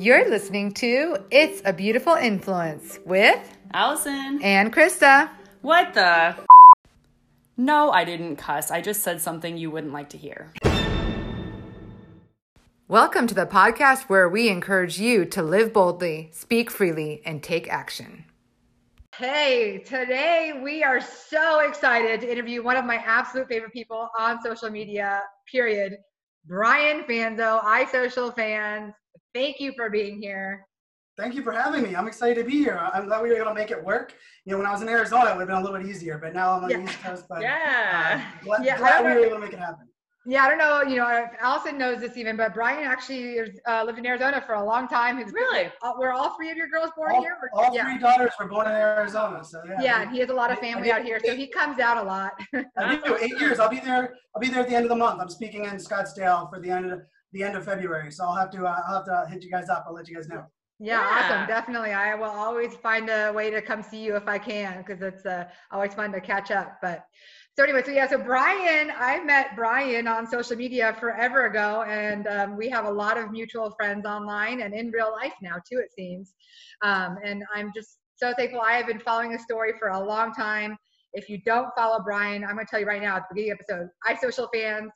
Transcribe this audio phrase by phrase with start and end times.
[0.00, 3.38] You're listening to It's a Beautiful Influence with
[3.74, 4.40] Allison.
[4.42, 5.28] and Krista.
[5.60, 6.36] What the?
[7.58, 8.70] No, I didn't cuss.
[8.70, 10.54] I just said something you wouldn't like to hear.
[12.88, 17.68] Welcome to the podcast where we encourage you to live boldly, speak freely, and take
[17.68, 18.24] action.
[19.14, 24.40] Hey, today we are so excited to interview one of my absolute favorite people on
[24.40, 25.98] social media, period.
[26.46, 28.94] Brian Fanzo, iSocialFanz.
[29.34, 30.66] Thank you for being here.
[31.16, 31.94] Thank you for having me.
[31.94, 32.78] I'm excited to be here.
[32.78, 34.14] I'm glad we were able to make it work.
[34.44, 36.18] You know, when I was in Arizona, it would have been a little bit easier,
[36.18, 36.78] but now I'm on Yeah.
[36.78, 37.24] the East Coast.
[37.28, 38.22] But Yeah.
[38.40, 39.86] uh, glad, Yeah, I glad we were able to make it happen.
[40.26, 40.82] Yeah, I don't know.
[40.82, 44.54] You know, if Allison knows this even, but Brian actually uh, lived in Arizona for
[44.54, 45.18] a long time.
[45.18, 45.70] His, Really?
[45.82, 47.36] Uh, were all three of your girls born All, here?
[47.42, 47.84] Or- all yeah.
[47.84, 49.80] three daughters were born in Arizona, so yeah.
[49.80, 51.78] Yeah, and he has a lot of I- I family out here, so he comes
[51.80, 52.32] out a lot.
[52.76, 53.58] I do eight years.
[53.60, 54.14] I'll be there.
[54.34, 55.20] I'll be there at the end of the month.
[55.20, 57.00] I'm speaking in Scottsdale for the end of
[57.32, 59.68] the end of February, so I'll have to uh, I'll have to hit you guys
[59.68, 59.84] up.
[59.86, 60.44] I'll let you guys know.
[60.78, 61.24] Yeah, Yeah.
[61.24, 61.46] awesome.
[61.46, 61.92] Definitely.
[61.92, 65.26] I will always find a way to come see you if I can because it's
[65.26, 66.78] uh, always fun to catch up.
[66.82, 67.04] But
[67.56, 72.26] so anyway, so yeah, so Brian, I met Brian on social media forever ago, and
[72.28, 75.78] um, we have a lot of mutual friends online and in real life now too,
[75.78, 76.32] it seems.
[76.82, 78.60] Um, and I'm just so thankful.
[78.60, 80.76] I have been following his story for a long time.
[81.12, 83.52] If you don't follow Brian, I'm going to tell you right now at the beginning
[83.52, 84.90] of the episode, iSocialFanz,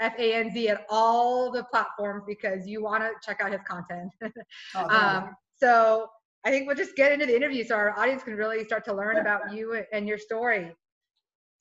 [0.00, 3.60] F A N Z at all the platforms because you want to check out his
[3.66, 4.12] content.
[4.74, 4.88] Oh.
[4.88, 6.08] Um, so
[6.44, 8.94] I think we'll just get into the interview so our audience can really start to
[8.94, 10.72] learn about you and your story.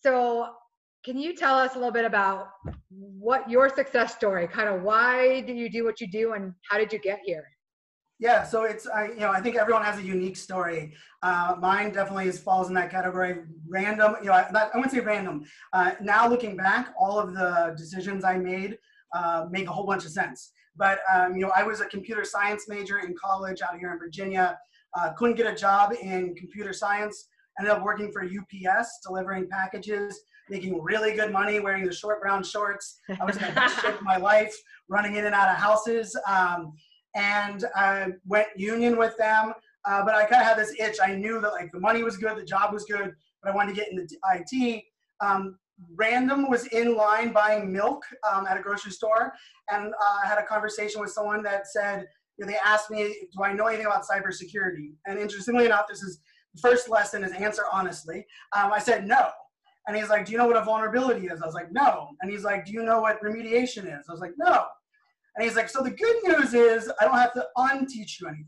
[0.02, 0.50] So
[1.06, 2.50] can you tell us a little bit about
[2.90, 6.78] what your success story, kind of why do you do what you do and how
[6.78, 7.45] did you get here?
[8.23, 10.93] Yeah, so it's I you know I think everyone has a unique story.
[11.21, 13.39] Uh, mine definitely is falls in that category.
[13.67, 15.43] Random, you know, I, not, I wouldn't say random.
[15.73, 18.77] Uh, now looking back, all of the decisions I made
[19.13, 20.53] uh, make a whole bunch of sense.
[20.77, 23.99] But um, you know, I was a computer science major in college out here in
[23.99, 24.57] Virginia.
[24.97, 27.27] Uh, couldn't get a job in computer science.
[27.59, 30.17] Ended up working for UPS, delivering packages,
[30.50, 33.01] making really good money, wearing the short brown shorts.
[33.19, 34.56] I was in the best shape of my life,
[34.88, 36.17] running in and out of houses.
[36.25, 36.72] Um,
[37.16, 39.53] and I went union with them.
[39.85, 40.97] Uh, but I kind of had this itch.
[41.03, 43.75] I knew that like the money was good, the job was good, but I wanted
[43.75, 44.84] to get into IT.
[45.19, 45.57] Um,
[45.96, 49.34] Random was in line buying milk um, at a grocery store,
[49.72, 52.07] and uh, I had a conversation with someone that said,
[52.38, 54.94] you know, they asked me, do I know anything about cybersecurity?
[55.06, 56.19] And interestingly enough, this is
[56.53, 58.25] the first lesson is answer honestly.
[58.56, 59.30] Um, I said no.
[59.88, 61.41] And he's like, do you know what a vulnerability is?
[61.41, 62.09] I was like, no.
[62.22, 64.06] And he's like, do you know what remediation is?
[64.07, 64.66] I was like, no.
[65.35, 68.47] And he's like, so the good news is I don't have to unteach you anything.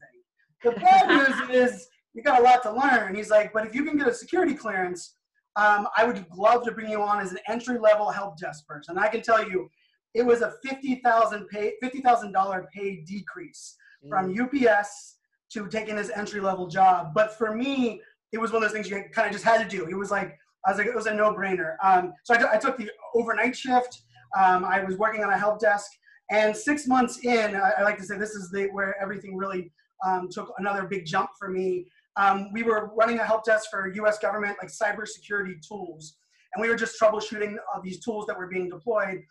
[0.64, 3.16] The bad news is you got a lot to learn.
[3.16, 5.16] He's like, but if you can get a security clearance,
[5.56, 8.98] um, I would love to bring you on as an entry level help desk person.
[8.98, 9.70] I can tell you,
[10.14, 13.76] it was a fifty thousand pay fifty thousand dollar pay decrease
[14.10, 15.18] from UPS
[15.52, 17.14] to taking this entry level job.
[17.14, 19.78] But for me, it was one of those things you kind of just had to
[19.78, 19.88] do.
[19.88, 21.76] It was like I was like it was a no brainer.
[21.84, 24.02] Um, so I took the overnight shift.
[24.38, 25.90] Um, I was working on a help desk,
[26.32, 29.72] and six months in, I, I like to say this is the where everything really
[30.06, 31.86] um, took another big jump for me.
[32.18, 34.20] Um, we were running a help desk for U.S.
[34.20, 36.16] government like cybersecurity tools,
[36.54, 39.22] and we were just troubleshooting uh, these tools that were being deployed.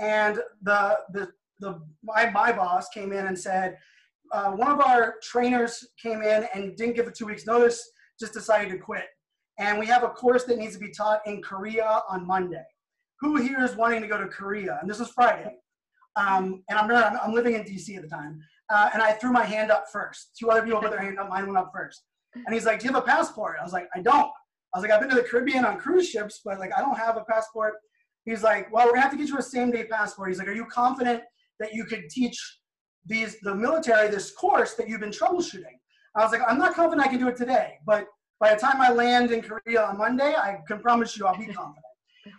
[0.00, 1.28] And the the
[1.60, 3.78] the my my boss came in and said,
[4.32, 8.32] uh, one of our trainers came in and didn't give a two weeks notice, just
[8.32, 9.04] decided to quit.
[9.58, 12.64] And we have a course that needs to be taught in Korea on Monday.
[13.20, 14.78] Who here is wanting to go to Korea?
[14.80, 15.54] And this is Friday.
[16.16, 18.42] Um, and I'm, not, I'm living in DC at the time.
[18.70, 20.36] Uh, and I threw my hand up first.
[20.38, 22.04] Two other people put their hand up, mine went up first.
[22.34, 23.56] And he's like, Do you have a passport?
[23.60, 24.30] I was like, I don't.
[24.74, 26.96] I was like, I've been to the Caribbean on cruise ships, but like, I don't
[26.96, 27.74] have a passport.
[28.24, 30.28] He's like, Well, we're gonna have to get you a same day passport.
[30.28, 31.22] He's like, Are you confident
[31.60, 32.38] that you could teach
[33.04, 35.76] these the military this course that you've been troubleshooting?
[36.14, 38.06] I was like, I'm not confident I can do it today, but
[38.38, 41.46] by the time I land in Korea on Monday, I can promise you I'll be
[41.46, 41.78] confident.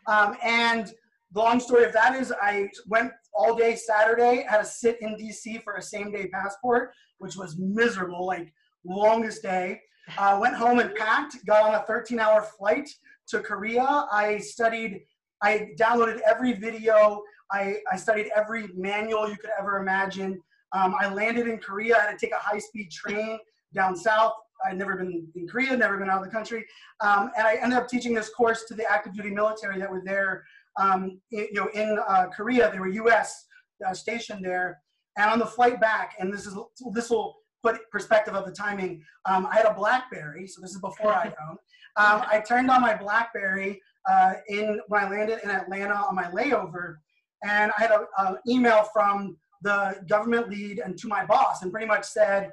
[0.07, 0.93] Um, and
[1.33, 5.15] the long story of that is I went all day Saturday, had to sit in
[5.15, 8.53] DC for a same day passport, which was miserable, like
[8.85, 9.81] longest day.
[10.17, 12.89] Uh, went home and packed, got on a 13 hour flight
[13.27, 14.05] to Korea.
[14.11, 15.01] I studied,
[15.41, 20.39] I downloaded every video, I, I studied every manual you could ever imagine.
[20.73, 23.39] Um, I landed in Korea, I had to take a high speed train
[23.73, 24.33] down south.
[24.65, 26.65] I'd never been in Korea, never been out of the country.
[27.01, 30.01] Um, and I ended up teaching this course to the active duty military that were
[30.05, 30.43] there
[30.79, 32.71] um, in, you know, in uh, Korea.
[32.71, 33.45] They were U.S.
[33.85, 34.79] Uh, stationed there.
[35.17, 36.55] And on the flight back, and this is
[36.93, 39.03] this will put perspective of the timing.
[39.25, 41.57] Um, I had a BlackBerry, so this is before iPhone.
[41.95, 43.79] Um, I turned on my BlackBerry
[44.09, 46.95] uh, in when I landed in Atlanta on my layover,
[47.43, 51.85] and I had an email from the government lead and to my boss and pretty
[51.85, 52.51] much said,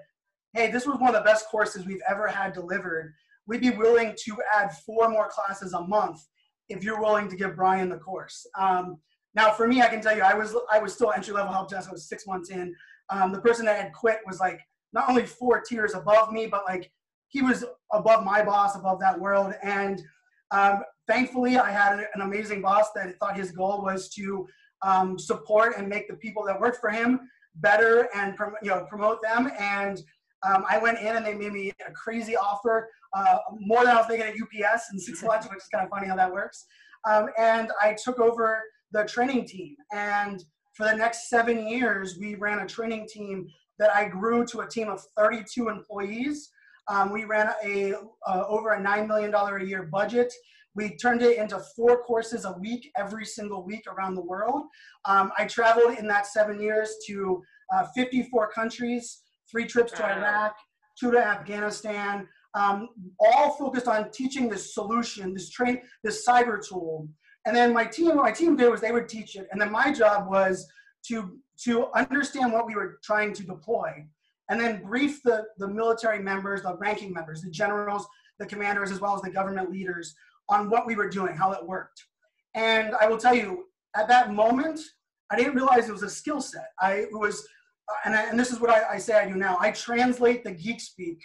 [0.55, 3.14] hey, this was one of the best courses we've ever had delivered.
[3.46, 6.20] We'd be willing to add four more classes a month
[6.70, 8.46] if you're willing to give Brian the course.
[8.58, 8.99] Um,
[9.34, 11.69] now, for me, I can tell you, I was I was still entry level help
[11.69, 11.88] desk.
[11.88, 12.75] I was six months in.
[13.11, 14.61] Um, the person that had quit was like
[14.93, 16.90] not only four tiers above me, but like
[17.28, 19.55] he was above my boss, above that world.
[19.62, 20.02] And
[20.50, 24.46] um, thankfully, I had an amazing boss that thought his goal was to
[24.82, 27.20] um, support and make the people that worked for him
[27.56, 29.50] better and you know promote them.
[29.58, 30.02] And
[30.43, 34.01] um, I went in and they made me a crazy offer, uh, more than I
[34.01, 36.67] was making at UPS in six months, which is kind of funny how that works.
[37.09, 38.62] Um, and I took over
[38.93, 39.77] the training team.
[39.93, 43.49] And for the next seven years, we ran a training team
[43.79, 46.51] that I grew to a team of 32 employees.
[46.89, 47.95] Um, we ran a
[48.27, 50.33] uh, over a nine million dollar a year budget.
[50.75, 54.62] We turned it into four courses a week, every single week around the world.
[55.05, 57.43] Um, I traveled in that seven years to
[57.75, 60.55] uh, 54 countries, three trips to Iraq,
[60.99, 62.88] two to Afghanistan, um,
[63.19, 67.08] all focused on teaching this solution, this train, this cyber tool.
[67.47, 69.70] And then my team, what my team did was they would teach it, and then
[69.70, 70.67] my job was
[71.08, 74.05] to to understand what we were trying to deploy,
[74.50, 78.06] and then brief the the military members, the ranking members, the generals,
[78.38, 80.14] the commanders, as well as the government leaders
[80.50, 82.05] on what we were doing, how it worked.
[82.55, 83.67] And I will tell you,
[83.97, 84.81] at that moment,
[85.31, 86.70] I didn't realize it was a skill set.
[86.81, 87.47] I was,
[88.05, 89.56] and, I, and this is what I, I, say I do now.
[89.61, 91.23] I translate the geek speak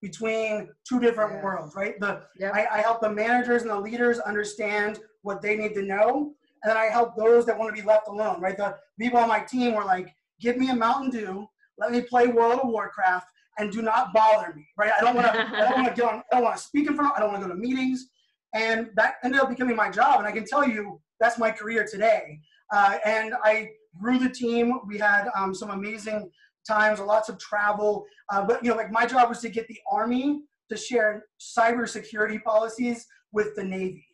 [0.00, 1.42] between two different yeah.
[1.42, 1.98] worlds, right?
[2.00, 2.52] The yep.
[2.54, 6.32] I, I help the managers and the leaders understand what they need to know,
[6.62, 8.56] and then I help those that want to be left alone, right?
[8.56, 11.46] The people on my team were like, "Give me a Mountain Dew,
[11.78, 13.26] let me play World of Warcraft,
[13.58, 14.92] and do not bother me, right?
[14.96, 15.38] I don't want to.
[15.38, 16.22] I don't want to get on.
[16.30, 17.12] I don't want to speak in front.
[17.12, 18.08] Of, I don't want to go to meetings."
[18.52, 20.18] And that ended up becoming my job.
[20.18, 22.40] And I can tell you that's my career today.
[22.72, 23.70] Uh, and I
[24.00, 24.80] grew the team.
[24.86, 26.30] We had um, some amazing
[26.66, 28.04] times, a lots of travel.
[28.32, 30.40] Uh, but you know, like my job was to get the Army
[30.70, 34.06] to share cybersecurity policies with the Navy.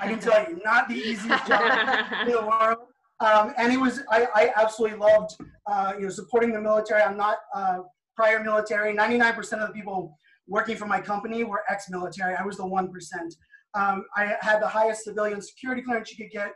[0.00, 2.78] I can tell you, not the easiest job in the world.
[3.20, 5.36] Um, and it was, I, I absolutely loved,
[5.70, 7.02] uh, you know, supporting the military.
[7.02, 7.78] I'm not uh,
[8.16, 8.94] prior military.
[8.94, 10.18] 99% of the people
[10.48, 12.34] working for my company were ex-military.
[12.34, 12.88] I was the 1%.
[13.74, 16.52] Um, I had the highest civilian security clearance you could get.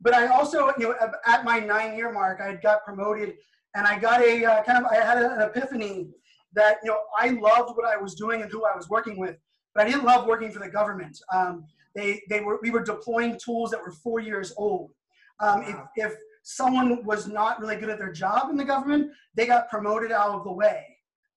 [0.00, 0.94] But I also, you know,
[1.26, 3.34] at my nine year mark, I had got promoted
[3.76, 6.08] and I got a uh, kind of, I had an epiphany
[6.54, 9.36] that, you know, I loved what I was doing and who I was working with,
[9.74, 11.18] but I didn't love working for the government.
[11.32, 11.64] Um,
[11.94, 14.92] they, they were, we were deploying tools that were four years old.
[15.40, 15.88] Um, wow.
[15.94, 19.68] if, if someone was not really good at their job in the government, they got
[19.68, 20.86] promoted out of the way.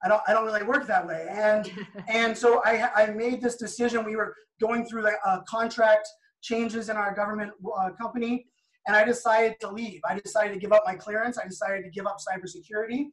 [0.01, 1.27] I don't, I don't really work that way.
[1.29, 1.69] And,
[2.07, 4.05] and so I, I made this decision.
[4.05, 6.07] We were going through the uh, contract
[6.41, 8.45] changes in our government uh, company,
[8.89, 10.01] and I decided to leave.
[10.03, 11.37] I decided to give up my clearance.
[11.37, 13.09] I decided to give up cybersecurity.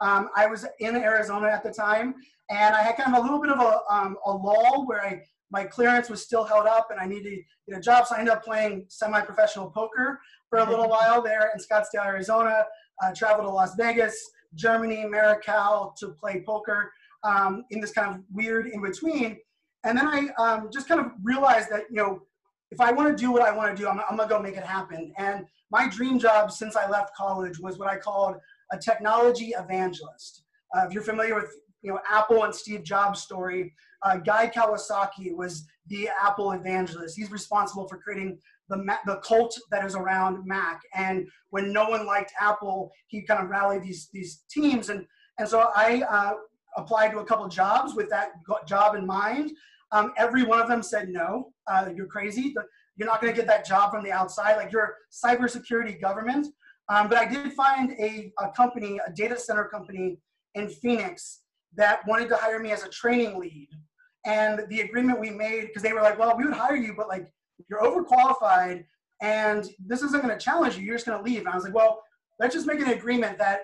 [0.00, 2.16] Um, I was in Arizona at the time,
[2.50, 5.22] and I had kind of a little bit of a, um, a lull where I,
[5.52, 8.08] my clearance was still held up and I needed to get a job.
[8.08, 12.64] So I ended up playing semi-professional poker for a little while there in Scottsdale, Arizona.
[13.00, 14.16] Uh, traveled to Las Vegas,
[14.56, 16.92] Germany, Maricao to play poker
[17.22, 19.38] um, in this kind of weird in between.
[19.84, 22.22] And then I um, just kind of realized that, you know,
[22.70, 24.40] if I want to do what I want to do, I'm, I'm going to go
[24.40, 25.12] make it happen.
[25.18, 28.36] And my dream job since I left college was what I called
[28.72, 30.44] a technology evangelist.
[30.74, 31.50] Uh, if you're familiar with,
[31.82, 37.16] you know, Apple and Steve Jobs' story, uh, Guy Kawasaki was the Apple evangelist.
[37.16, 40.80] He's responsible for creating the, the cult that is around Mac.
[40.94, 44.90] And when no one liked Apple, he kind of rallied these, these teams.
[44.90, 45.04] And,
[45.38, 46.34] and so I uh,
[46.76, 48.30] applied to a couple jobs with that
[48.66, 49.50] job in mind.
[49.92, 52.54] Um, every one of them said, no, uh, you're crazy.
[52.96, 54.56] You're not going to get that job from the outside.
[54.56, 56.46] Like you're cybersecurity government.
[56.88, 60.18] Um, but I did find a, a company, a data center company
[60.54, 61.40] in Phoenix
[61.76, 63.68] that wanted to hire me as a training lead.
[64.26, 67.08] And the agreement we made, because they were like, well, we would hire you, but
[67.08, 67.32] like
[67.68, 68.84] you're overqualified
[69.22, 70.82] and this isn't going to challenge you.
[70.82, 71.40] You're just going to leave.
[71.40, 72.02] And I was like, well,
[72.38, 73.62] let's just make an agreement that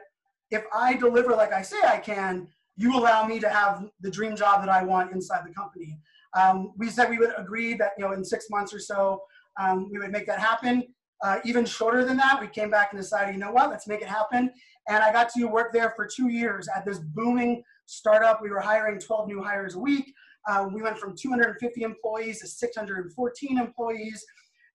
[0.51, 4.37] if I deliver like I say I can, you allow me to have the dream
[4.37, 5.99] job that I want inside the company.
[6.37, 9.23] Um, we said we would agree that you know in six months or so
[9.59, 10.83] um, we would make that happen.
[11.23, 14.03] Uh, even shorter than that, we came back and decided, you know what, let's make
[14.03, 14.51] it happen.
[14.89, 18.43] And I got to work there for two years at this booming startup.
[18.43, 20.13] We were hiring 12 new hires a week.
[20.49, 24.25] Uh, we went from 250 employees to 614 employees.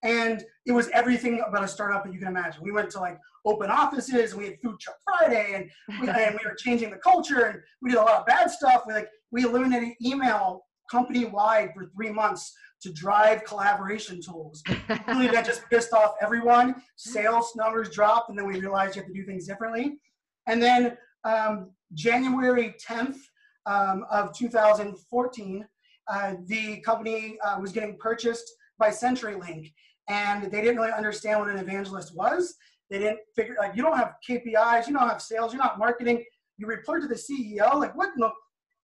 [0.04, 2.64] And it was everything about a startup that you can imagine.
[2.64, 6.34] We went to like open offices, and we had Food Truck Friday, and we, and
[6.34, 8.84] we were changing the culture, and we did a lot of bad stuff.
[8.88, 14.62] We like we eliminated email company wide for three months to drive collaboration tools.
[15.08, 16.76] really, that just pissed off everyone.
[16.98, 20.00] Sales numbers dropped, and then we realized you have to do things differently.
[20.48, 23.18] And then um, January 10th
[23.66, 25.68] um, of 2014,
[26.08, 29.72] uh, the company uh, was getting purchased by CenturyLink,
[30.10, 32.56] and they didn't really understand what an evangelist was.
[32.90, 36.26] They didn't figure like you don't have KPIs, you don't have sales, you're not marketing.
[36.58, 38.10] You report to the CEO, like what?
[38.18, 38.32] No.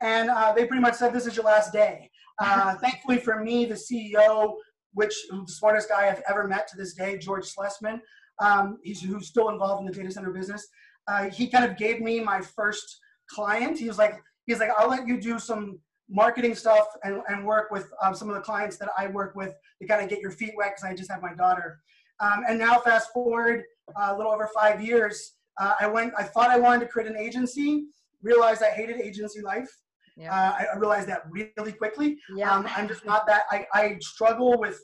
[0.02, 2.10] And uh, they pretty much said this is your last day.
[2.40, 4.56] Uh, thankfully for me, the CEO,
[4.94, 8.00] which the smartest guy I've ever met to this day, George Slessman,
[8.40, 10.68] um, he's who's still involved in the data center business.
[11.08, 13.00] Uh, he kind of gave me my first
[13.30, 13.78] client.
[13.78, 17.72] He was like, he's like, I'll let you do some marketing stuff and, and work
[17.72, 20.32] with um, some of the clients that I work with to kind of get your
[20.32, 21.80] feet wet because I just have my daughter.
[22.20, 23.64] Um, and now fast forward
[23.96, 27.10] uh, a little over five years, uh, I went, I thought I wanted to create
[27.10, 27.86] an agency,
[28.22, 29.70] realized I hated agency life.
[30.18, 30.34] Yeah.
[30.34, 32.18] Uh, I, realized that really quickly.
[32.36, 32.52] Yeah.
[32.54, 34.80] Um, I'm just not that, I, I struggle with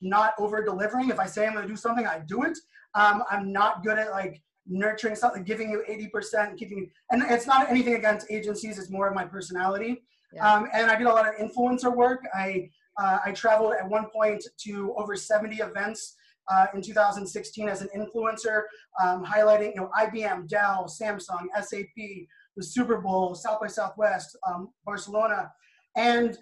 [0.00, 1.08] not over delivering.
[1.08, 2.58] If I say I'm going to do something, I do it.
[2.94, 7.70] Um, I'm not good at like nurturing something, giving you 80%, keeping, and it's not
[7.70, 10.02] anything against agencies, it's more of my personality.
[10.32, 10.52] Yeah.
[10.52, 12.24] Um, and I did a lot of influencer work.
[12.34, 12.68] I,
[13.00, 16.16] uh, I traveled at one point to over 70 events
[16.48, 18.62] uh, in 2016 as an influencer,
[19.02, 22.26] um, highlighting you know IBM, Dell, Samsung, SAP,
[22.56, 25.50] the Super Bowl, South by Southwest, um, Barcelona,
[25.96, 26.36] and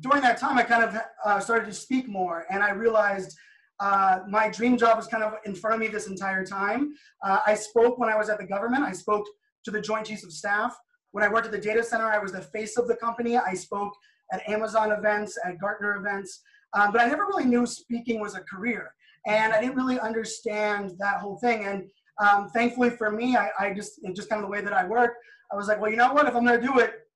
[0.00, 3.36] during that time I kind of uh, started to speak more, and I realized.
[3.78, 6.94] Uh, my dream job was kind of in front of me this entire time.
[7.22, 8.82] Uh, I spoke when I was at the government.
[8.82, 9.26] I spoke
[9.66, 10.74] to the Joint Chiefs of Staff.
[11.12, 13.36] When I worked at the data center, I was the face of the company.
[13.36, 13.92] I spoke
[14.32, 16.40] at Amazon events, at Gartner events,
[16.72, 18.94] um, but I never really knew speaking was a career
[19.26, 21.64] and I didn't really understand that whole thing.
[21.64, 24.86] And um, thankfully for me, I, I just just kind of the way that I
[24.86, 25.14] work,
[25.52, 26.26] I was like, well, you know what?
[26.26, 27.06] If I'm going to do it,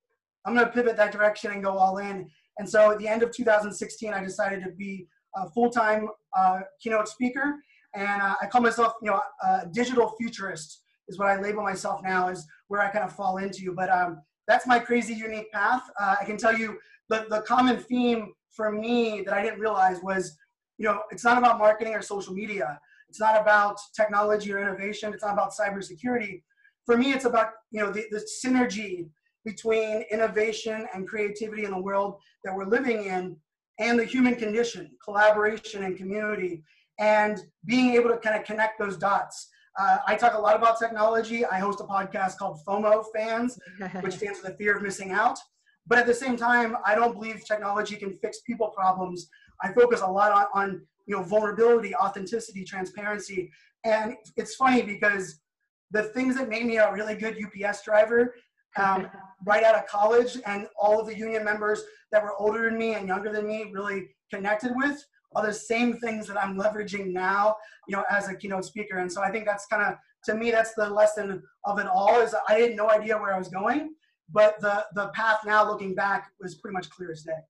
[0.45, 2.29] I'm going to pivot that direction and go all in.
[2.57, 7.07] And so at the end of 2016, I decided to be a full-time uh, keynote
[7.07, 7.55] speaker,
[7.95, 12.01] and uh, I call myself, you know, a digital futurist is what I label myself
[12.03, 13.73] now, is where I kind of fall into.
[13.73, 15.83] But um, that's my crazy unique path.
[15.99, 16.77] Uh, I can tell you
[17.09, 20.37] the, the common theme for me that I didn't realize was
[20.81, 22.79] you know, it's not about marketing or social media.
[23.11, 25.13] It's not about technology or innovation.
[25.13, 26.43] It's not about cybersecurity.
[26.85, 29.09] For me, it's about, you know, the, the synergy
[29.43, 32.15] between innovation and creativity in the world
[32.45, 33.35] that we're living in
[33.79, 36.63] and the human condition, collaboration and community,
[36.99, 39.49] and being able to kind of connect those dots.
[39.77, 41.45] Uh, I talk a lot about technology.
[41.45, 43.59] I host a podcast called FOMO Fanz,
[44.01, 45.37] which stands for the fear of missing out.
[45.85, 49.27] But at the same time, I don't believe technology can fix people problems.
[49.61, 53.51] I focus a lot on, on you know vulnerability, authenticity, transparency,
[53.83, 55.41] and it's funny because
[55.91, 58.33] the things that made me a really good UPS driver
[58.77, 59.09] um,
[59.45, 62.93] right out of college, and all of the union members that were older than me
[62.93, 67.55] and younger than me really connected with are the same things that I'm leveraging now,
[67.89, 68.99] you know, as a keynote speaker.
[68.99, 72.21] And so I think that's kind of to me that's the lesson of it all
[72.21, 73.95] is I had no idea where I was going,
[74.29, 77.41] but the the path now looking back was pretty much clear as day.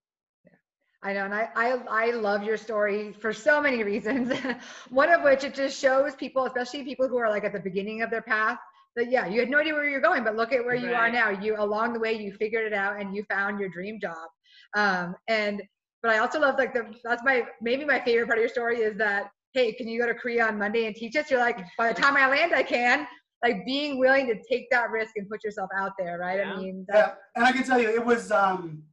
[1.03, 4.31] I know, and I, I I love your story for so many reasons.
[4.89, 8.03] One of which it just shows people, especially people who are like at the beginning
[8.03, 8.59] of their path,
[8.95, 10.83] that yeah, you had no idea where you're going, but look at where right.
[10.83, 11.29] you are now.
[11.29, 14.27] You along the way you figured it out and you found your dream job.
[14.75, 15.61] Um, and
[16.03, 18.81] but I also love like the that's my maybe my favorite part of your story
[18.81, 21.29] is that hey, can you go to Korea on Monday and teach us?
[21.29, 23.07] You're like, by the time I land, I can.
[23.43, 26.37] Like being willing to take that risk and put yourself out there, right?
[26.37, 26.53] Yeah.
[26.53, 28.83] I mean, yeah, and I can tell you, it was um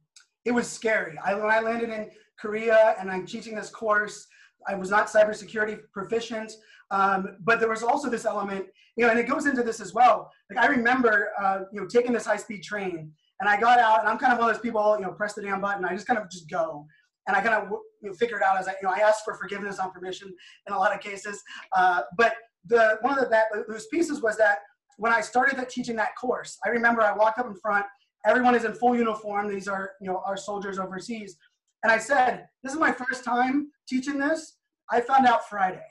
[0.45, 1.15] it was scary.
[1.23, 4.27] I, when I landed in Korea and I'm teaching this course,
[4.67, 6.51] I was not cybersecurity proficient,
[6.91, 8.65] um, but there was also this element,
[8.95, 10.31] you know, and it goes into this as well.
[10.49, 14.09] Like I remember, uh, you know, taking this high-speed train, and I got out, and
[14.09, 15.85] I'm kind of one of those people, you know, press the damn button.
[15.85, 16.85] I just kind of just go,
[17.27, 17.69] and I kind of
[18.01, 20.33] you know, figured out as I, you know, I asked for forgiveness on permission
[20.67, 21.41] in a lot of cases.
[21.75, 22.33] Uh, but
[22.65, 24.59] the one of the that those pieces was that
[24.97, 27.85] when I started teaching that course, I remember I walked up in front
[28.25, 29.49] Everyone is in full uniform.
[29.49, 31.37] These are, you know, our soldiers overseas.
[31.83, 34.57] And I said, this is my first time teaching this.
[34.91, 35.83] I found out Friday.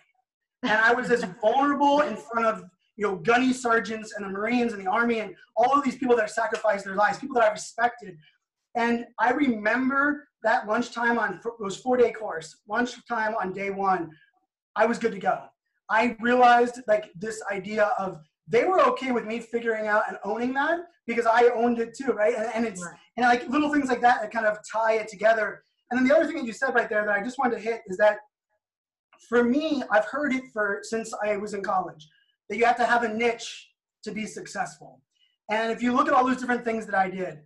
[0.62, 2.64] And I was as vulnerable in front of,
[2.96, 6.16] you know, gunny sergeants and the Marines and the Army and all of these people
[6.16, 8.18] that sacrificed their lives, people that I respected.
[8.74, 14.10] And I remember that lunchtime on, it was four day course, lunchtime on day one,
[14.76, 15.44] I was good to go.
[15.90, 20.54] I realized like this idea of they were okay with me figuring out and owning
[20.54, 22.34] that because I owned it too, right?
[22.34, 22.94] And, and it's right.
[23.16, 25.64] and like little things like that that kind of tie it together.
[25.90, 27.62] And then the other thing that you said right there that I just wanted to
[27.62, 28.18] hit is that
[29.28, 32.08] for me, I've heard it for since I was in college
[32.48, 33.68] that you have to have a niche
[34.04, 35.02] to be successful.
[35.50, 37.40] And if you look at all those different things that I did,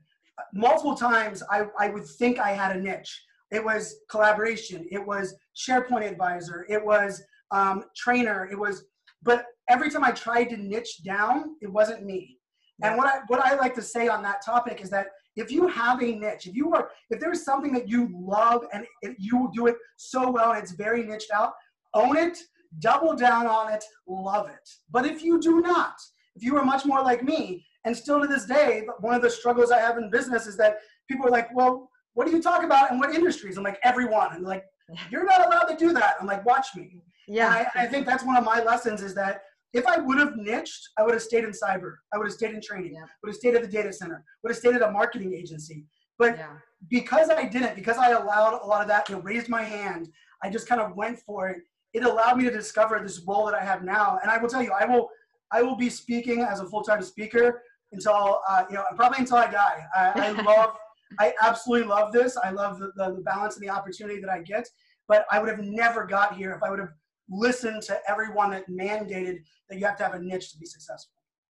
[0.54, 3.22] multiple times I, I would think I had a niche.
[3.50, 4.86] It was collaboration.
[4.90, 6.66] It was SharePoint advisor.
[6.68, 8.48] It was um, trainer.
[8.50, 8.84] It was
[9.22, 12.38] but every time I tried to niche down, it wasn't me.
[12.82, 15.68] And what I what I like to say on that topic is that if you
[15.68, 19.50] have a niche, if you are if there's something that you love and it, you
[19.54, 21.52] do it so well and it's very niched out,
[21.94, 22.38] own it,
[22.80, 24.68] double down on it, love it.
[24.90, 25.94] But if you do not,
[26.34, 29.30] if you are much more like me, and still to this day, one of the
[29.30, 32.62] struggles I have in business is that people are like, well, what do you talk
[32.62, 33.56] about and what industries?
[33.56, 34.34] I'm like, everyone.
[34.34, 34.64] And like,
[35.10, 36.16] you're not allowed to do that.
[36.20, 37.02] I'm like, watch me.
[37.28, 37.48] Yeah.
[37.48, 40.90] I, I, think that's one of my lessons is that if I would have niched,
[40.98, 41.94] I would have stayed in cyber.
[42.12, 42.94] I would have stayed in training.
[42.94, 43.04] Yeah.
[43.22, 44.24] Would have stayed at the data center.
[44.42, 45.84] Would have stayed at a marketing agency.
[46.18, 46.52] But yeah.
[46.90, 50.08] because I didn't, because I allowed a lot of that, to raise my hand,
[50.42, 51.58] I just kind of went for it.
[51.94, 54.18] It allowed me to discover this role that I have now.
[54.22, 55.08] And I will tell you, I will,
[55.50, 57.62] I will be speaking as a full-time speaker
[57.92, 59.84] until, uh, you know, probably until I die.
[59.94, 60.76] I, I love,
[61.18, 62.36] I absolutely love this.
[62.36, 64.66] I love the, the, the balance and the opportunity that I get.
[65.08, 66.92] But I would have never got here if I would have
[67.32, 71.12] listened to everyone that mandated that you have to have a niche to be successful.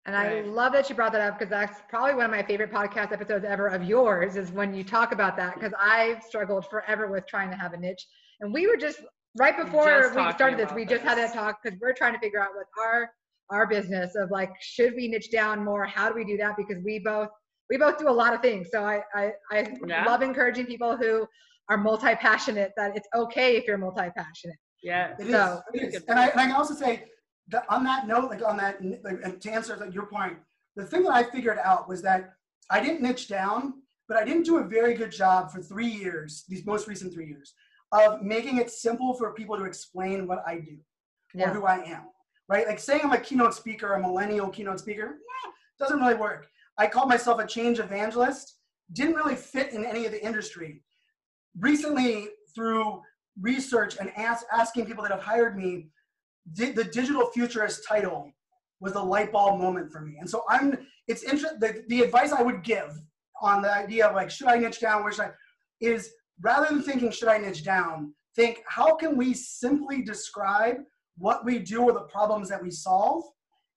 [0.07, 2.73] And I love that you brought that up because that's probably one of my favorite
[2.73, 7.11] podcast episodes ever of yours is when you talk about that because I've struggled forever
[7.11, 8.07] with trying to have a niche.
[8.41, 9.01] And we were just
[9.37, 12.41] right before we started this, we just had that talk because we're trying to figure
[12.41, 13.11] out what our
[13.51, 15.85] our business of like should we niche down more?
[15.85, 16.57] How do we do that?
[16.57, 17.29] Because we both
[17.69, 18.69] we both do a lot of things.
[18.71, 20.05] So I I, I yeah.
[20.05, 21.27] love encouraging people who
[21.69, 24.57] are multi passionate that it's okay if you're multi passionate.
[24.83, 25.15] Yeah.
[25.19, 25.83] It so, is.
[25.83, 26.05] It is.
[26.09, 27.05] And I, and I can also say
[27.49, 30.37] that on that note, like on that, like, and to answer like your point,
[30.75, 32.35] the thing that I figured out was that
[32.71, 33.75] I didn't niche down,
[34.09, 37.27] but I didn't do a very good job for three years, these most recent three
[37.27, 37.55] years,
[37.93, 40.77] of making it simple for people to explain what I do
[41.35, 41.51] yeah.
[41.51, 42.03] or who I am.
[42.49, 42.67] Right?
[42.67, 45.19] Like saying I'm a keynote speaker, a millennial keynote speaker,
[45.79, 46.47] doesn't really work.
[46.79, 48.59] I call myself a change evangelist,
[48.93, 50.83] didn't really fit in any of the industry.
[51.59, 53.03] Recently, through
[53.41, 55.89] research and ask, asking people that have hired me,
[56.53, 58.33] di- the digital futurist title
[58.81, 60.17] was the light bulb moment for me.
[60.21, 62.99] And so I'm, it's interesting, the, the advice I would give
[63.41, 65.31] on the idea of like, should I niche down, where should I,
[65.81, 70.77] is rather than thinking, should I niche down, think, how can we simply describe
[71.17, 73.25] what we do or the problems that we solve?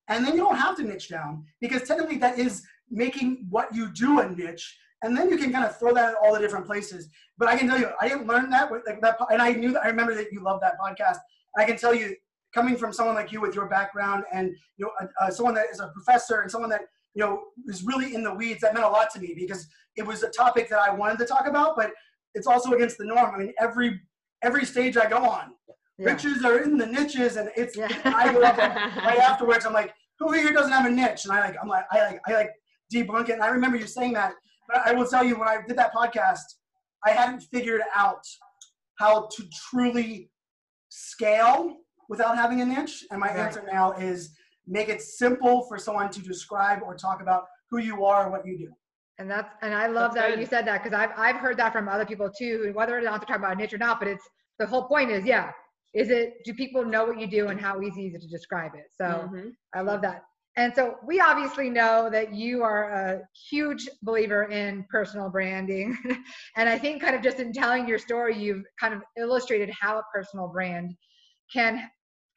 [0.10, 3.91] And then you don't have to niche down because technically that is making what you
[3.93, 6.66] do a niche and then you can kind of throw that at all the different
[6.66, 7.10] places.
[7.38, 9.72] But I can tell you, I didn't learn that with like that, and I knew
[9.74, 11.20] that I remember that you love that podcast.
[11.56, 12.16] And I can tell you,
[12.54, 15.80] coming from someone like you with your background, and you know, uh, someone that is
[15.80, 16.82] a professor and someone that
[17.14, 20.06] you know is really in the weeds, that meant a lot to me because it
[20.06, 21.92] was a topic that I wanted to talk about, but
[22.36, 23.34] it's also against the norm.
[23.34, 24.02] I mean, every
[24.44, 25.52] every stage I go on,
[25.98, 26.12] yeah.
[26.12, 27.88] riches are in the niches, and it's yeah.
[28.06, 29.66] I go up right afterwards.
[29.66, 31.24] I'm like, who here doesn't have a niche?
[31.24, 32.50] And I like, I'm like, I like, I like
[32.94, 33.34] debunk it.
[33.34, 34.34] And I remember you saying that
[34.70, 36.46] but I will tell you, when I did that podcast,
[37.06, 38.24] I hadn't figured out
[39.00, 40.30] how to truly
[40.90, 41.78] scale
[42.10, 43.06] without having a niche.
[43.12, 43.38] And my right.
[43.38, 44.32] answer now is
[44.68, 48.46] make it simple for someone to describe or talk about who you are, and what
[48.46, 48.70] you do.
[49.20, 50.40] And that's and I love that's that good.
[50.40, 53.20] you said that because I've I've heard that from other people too, whether or not
[53.20, 54.00] they're talking about a niche or not.
[54.00, 54.24] But it's
[54.58, 55.52] the whole point is yeah,
[55.94, 58.72] is it do people know what you do and how easy is it to describe
[58.76, 58.86] it?
[58.96, 59.50] So mm-hmm.
[59.74, 60.24] I love that.
[60.58, 65.98] And so we obviously know that you are a huge believer in personal branding.
[66.58, 70.00] and I think kind of just in telling your story, you've kind of illustrated how
[70.00, 70.96] a personal brand
[71.52, 71.88] can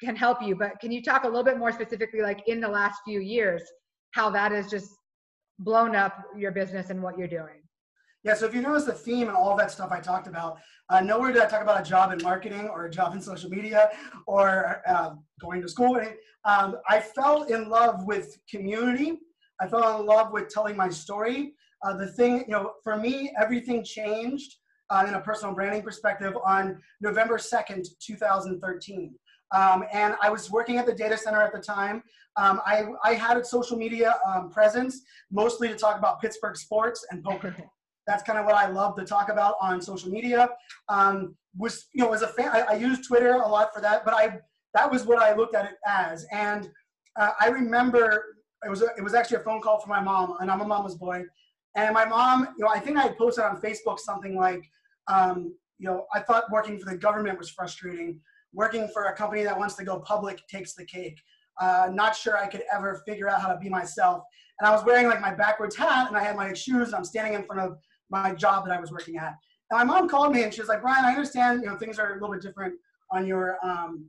[0.01, 0.57] can help you.
[0.57, 3.62] But can you talk a little bit more specifically, like in the last few years,
[4.12, 4.90] how that has just
[5.59, 7.62] blown up your business and what you're doing?
[8.24, 10.58] Yeah, so if you notice the theme and all of that stuff I talked about,
[10.88, 13.50] uh, nowhere did I talk about a job in marketing or a job in social
[13.50, 13.90] media
[14.26, 16.00] or uh, going to school.
[16.44, 19.18] Um, I fell in love with community.
[19.61, 21.54] I fell in love with telling my story.
[21.85, 24.54] Uh, the thing, you know, for me, everything changed
[24.90, 29.14] uh, in a personal branding perspective on November 2nd, 2013.
[29.52, 32.02] Um, and I was working at the data center at the time.
[32.37, 37.04] Um, I, I had a social media um, presence, mostly to talk about Pittsburgh sports
[37.11, 37.56] and poker.
[38.06, 40.48] That's kind of what I love to talk about on social media.
[40.88, 44.04] Um, was you know as a fan, I, I use Twitter a lot for that,
[44.04, 44.40] but I
[44.74, 46.26] that was what I looked at it as.
[46.32, 46.68] And
[47.18, 48.24] uh, I remember
[48.64, 50.66] it was a, it was actually a phone call from my mom, and I'm a
[50.66, 51.24] mama's boy.
[51.74, 54.62] And my mom, you know, I think I posted on Facebook something like,
[55.08, 58.20] um, you know, I thought working for the government was frustrating.
[58.54, 61.18] Working for a company that wants to go public takes the cake.
[61.58, 64.22] Uh, not sure I could ever figure out how to be myself.
[64.60, 67.04] And I was wearing like my backwards hat, and I had my shoes, and I'm
[67.04, 67.78] standing in front of
[68.12, 69.35] my job that I was working at.
[69.70, 71.98] And my mom called me and she was like, Brian, I understand, you know, things
[71.98, 72.75] are a little bit different
[73.11, 74.07] on your, um,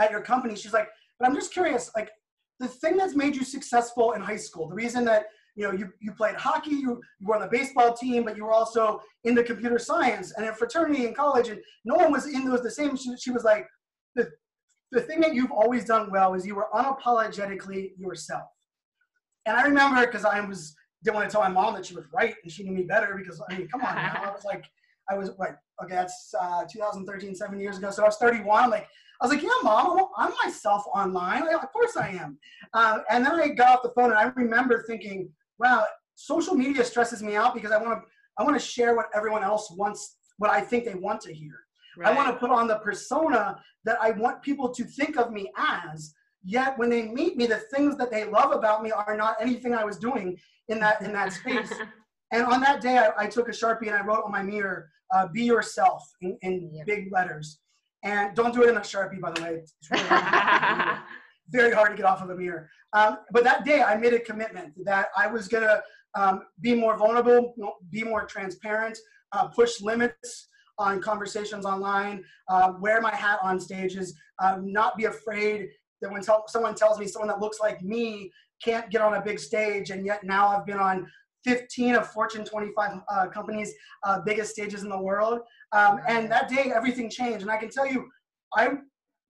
[0.00, 0.56] at your company.
[0.56, 0.88] She's like,
[1.18, 2.10] but I'm just curious, like
[2.58, 5.92] the thing that's made you successful in high school, the reason that, you know, you,
[6.00, 9.42] you played hockey, you, you were on the baseball team, but you were also into
[9.42, 12.96] computer science and in fraternity in college and no one was in those the same.
[12.96, 13.66] She, she was like,
[14.14, 14.30] the
[14.90, 18.48] the thing that you've always done well is you were unapologetically yourself.
[19.44, 22.06] And I remember because I was didn't want to tell my mom that she was
[22.12, 24.22] right and she knew me better because I mean, come on, now.
[24.24, 24.64] I was like,
[25.10, 27.90] I was like, okay, that's uh, 2013, seven years ago.
[27.90, 28.64] So I was 31.
[28.64, 28.88] I'm like,
[29.20, 31.46] I was like, yeah, mom, I'm myself online.
[31.46, 32.38] Like, of course I am.
[32.72, 35.84] Uh, and then I got off the phone and I remember thinking, wow,
[36.14, 38.08] social media stresses me out because I want to,
[38.38, 41.54] I want to share what everyone else wants, what I think they want to hear.
[41.96, 42.12] Right.
[42.12, 45.50] I want to put on the persona that I want people to think of me
[45.56, 46.14] as.
[46.44, 49.74] Yet when they meet me, the things that they love about me are not anything
[49.74, 51.72] I was doing in that in that space.
[52.32, 54.90] and on that day, I, I, took a sharpie and I wrote on my mirror,
[55.14, 56.84] uh, "Be yourself" in, in yeah.
[56.86, 57.60] big letters.
[58.04, 59.62] And don't do it in a sharpie, by the way.
[59.62, 60.98] It's really hard
[61.50, 62.68] very hard to get off of a mirror.
[62.92, 65.80] Um, but that day, I made a commitment that I was gonna
[66.14, 67.54] um, be more vulnerable,
[67.90, 68.98] be more transparent,
[69.32, 75.04] uh, push limits on conversations online, uh, wear my hat on stages, uh, not be
[75.04, 75.68] afraid
[76.00, 78.30] that when someone tells me someone that looks like me
[78.62, 81.06] can't get on a big stage, and yet now I've been on
[81.44, 83.72] 15 of Fortune 25 uh, companies'
[84.04, 85.40] uh, biggest stages in the world.
[85.72, 87.42] Um, and that day, everything changed.
[87.42, 88.08] And I can tell you,
[88.54, 88.70] I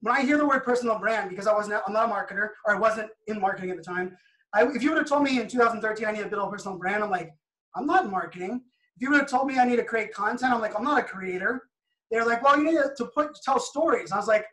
[0.01, 2.75] when I hear the word personal brand, because I wasn't, I'm not a marketer, or
[2.75, 4.15] I wasn't in marketing at the time.
[4.53, 6.77] I, if you would have told me in 2013 I need to build a personal
[6.77, 7.31] brand, I'm like,
[7.75, 8.61] I'm not in marketing.
[8.95, 10.99] If you would have told me I need to create content, I'm like, I'm not
[10.99, 11.63] a creator.
[12.09, 14.11] They're like, well, you need to put tell stories.
[14.11, 14.45] I was like,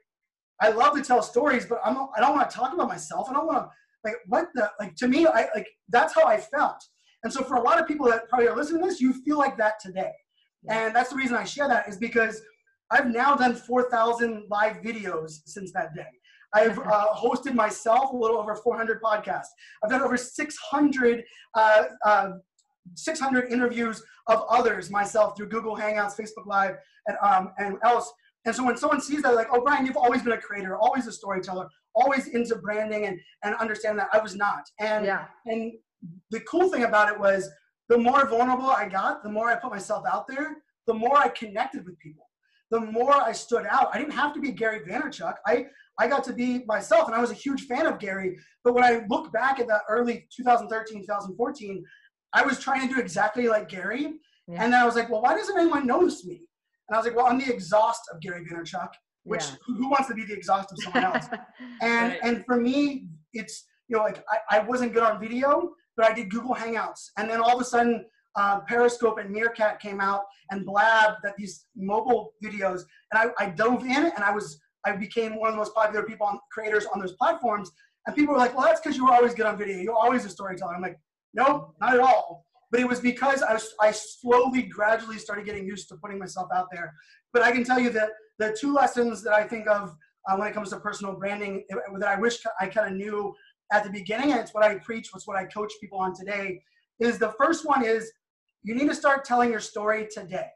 [0.60, 3.28] I love to tell stories, but I'm I don't want to talk about myself.
[3.30, 3.70] I don't want to
[4.04, 5.26] like what the like to me.
[5.26, 6.82] I like that's how I felt.
[7.24, 9.38] And so for a lot of people that probably are listening to this, you feel
[9.38, 10.12] like that today.
[10.68, 12.40] And that's the reason I share that is because
[12.90, 16.06] I've now done 4,000 live videos since that day.
[16.54, 19.46] I've uh, hosted myself a little over 400 podcasts.
[19.82, 22.30] I've done over 600, uh, uh,
[22.94, 28.12] 600 interviews of others myself through Google Hangouts, Facebook Live, and, um, and else.
[28.44, 31.08] And so when someone sees that, like, oh, Brian, you've always been a creator, always
[31.08, 34.62] a storyteller, always into branding and, and understand that I was not.
[34.78, 35.24] And, yeah.
[35.46, 35.72] and
[36.30, 37.48] the cool thing about it was
[37.88, 41.28] the more vulnerable I got, the more I put myself out there, the more I
[41.28, 42.26] connected with people
[42.70, 43.90] the more I stood out.
[43.92, 45.34] I didn't have to be Gary Vaynerchuk.
[45.46, 45.66] I,
[45.98, 48.38] I got to be myself, and I was a huge fan of Gary.
[48.64, 51.84] But when I look back at that early 2013, 2014,
[52.32, 54.14] I was trying to do exactly like Gary.
[54.48, 54.62] Yeah.
[54.62, 56.42] And then I was like, well, why doesn't anyone notice me?
[56.88, 58.88] And I was like, well, I'm the exhaust of Gary Vaynerchuk,
[59.26, 59.56] which yeah.
[59.66, 61.26] who wants to be the exhaust of someone else?
[61.82, 62.20] and right.
[62.22, 66.12] and for me, it's you know like I, I wasn't good on video, but I
[66.12, 68.04] did Google Hangouts, and then all of a sudden
[68.36, 73.50] uh, Periscope and Meerkat came out and Blab that these mobile videos, and I, I
[73.50, 76.86] dove in and I was I became one of the most popular people on creators
[76.94, 77.70] on those platforms.
[78.06, 79.78] And people were like, "Well, that's because you were always good on video.
[79.78, 80.98] You're always a storyteller." I'm like,
[81.34, 85.66] "Nope, not at all." But it was because I, was, I slowly, gradually started getting
[85.66, 86.94] used to putting myself out there.
[87.32, 89.96] But I can tell you that the two lessons that I think of
[90.28, 91.64] uh, when it comes to personal branding
[91.98, 93.34] that I wish I kind of knew
[93.72, 96.60] at the beginning, and it's what I preach, it's what I coach people on today,
[97.00, 98.10] is the first one is
[98.62, 100.48] you need to start telling your story today.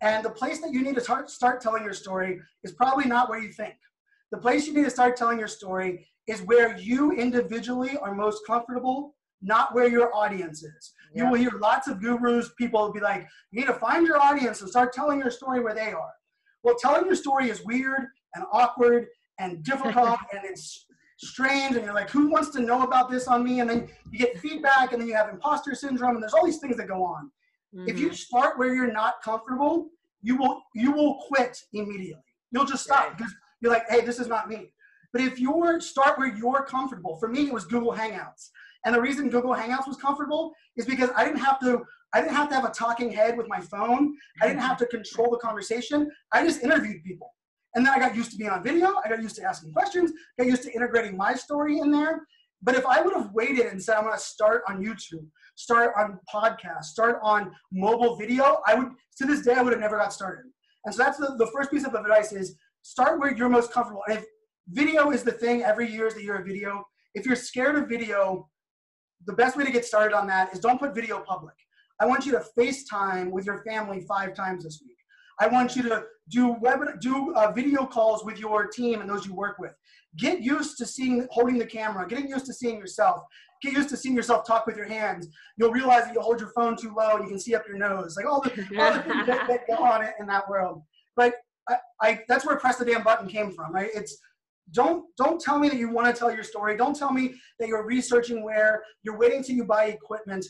[0.00, 3.28] And the place that you need to start, start telling your story is probably not
[3.28, 3.74] where you think.
[4.30, 8.46] The place you need to start telling your story is where you individually are most
[8.46, 10.92] comfortable, not where your audience is.
[11.14, 11.24] Yeah.
[11.24, 14.20] You will hear lots of gurus, people will be like, you need to find your
[14.20, 16.12] audience and start telling your story where they are.
[16.64, 19.06] Well, telling your story is weird and awkward
[19.38, 20.86] and difficult and it's
[21.18, 24.18] strange and you're like who wants to know about this on me and then you
[24.18, 27.04] get feedback and then you have imposter syndrome and there's all these things that go
[27.04, 27.30] on
[27.74, 27.88] mm-hmm.
[27.88, 28.14] if you mm-hmm.
[28.14, 29.88] start where you're not comfortable
[30.22, 33.16] you will you will quit immediately you'll just stop right.
[33.16, 34.72] because you're like hey this is not me
[35.12, 38.50] but if you start where you're comfortable for me it was google hangouts
[38.84, 42.34] and the reason google hangouts was comfortable is because i didn't have to i didn't
[42.34, 45.38] have to have a talking head with my phone i didn't have to control the
[45.38, 47.30] conversation i just interviewed people
[47.74, 48.94] and then I got used to being on video.
[49.04, 52.26] I got used to asking questions, got used to integrating my story in there.
[52.62, 55.92] But if I would have waited and said, I'm going to start on YouTube, start
[55.98, 59.98] on podcast, start on mobile video, I would, to this day, I would have never
[59.98, 60.44] got started.
[60.84, 64.02] And so that's the, the first piece of advice is start where you're most comfortable.
[64.08, 64.24] And if
[64.68, 67.88] video is the thing every year is the year of video, if you're scared of
[67.88, 68.48] video,
[69.26, 71.54] the best way to get started on that is don't put video public.
[72.00, 74.96] I want you to FaceTime with your family five times this week.
[75.40, 79.26] I want you to do web, do uh, video calls with your team and those
[79.26, 79.72] you work with.
[80.16, 83.22] Get used to seeing, holding the camera, getting used to seeing yourself.
[83.62, 85.28] Get used to seeing yourself talk with your hands.
[85.56, 87.78] You'll realize that you hold your phone too low and you can see up your
[87.78, 88.16] nose.
[88.16, 90.82] Like all the, all the things that, that go on it in that world.
[91.16, 91.34] But
[91.68, 93.90] I, I, that's where press the damn button came from, right?
[93.94, 94.18] It's
[94.70, 96.76] don't don't tell me that you want to tell your story.
[96.76, 100.46] Don't tell me that you're researching where you're waiting till you buy equipment.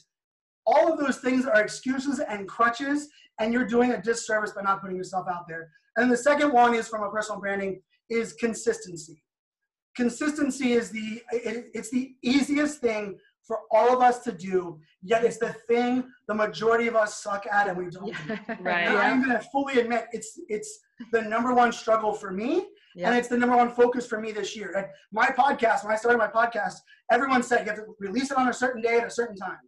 [0.66, 3.08] All of those things are excuses and crutches
[3.40, 5.70] and you're doing a disservice by not putting yourself out there.
[5.96, 9.22] And the second one is from a personal branding is consistency.
[9.96, 15.22] Consistency is the it, it's the easiest thing for all of us to do, yet
[15.22, 18.06] it's the thing the majority of us suck at and we don't.
[18.06, 18.38] do.
[18.60, 18.88] Right.
[18.88, 20.80] And I'm gonna fully admit it's it's
[21.12, 23.08] the number one struggle for me, Yeah.
[23.10, 24.72] and it's the number one focus for me this year.
[24.74, 26.74] Like my podcast, when I started my podcast,
[27.12, 29.58] everyone said you have to release it on a certain day at a certain time.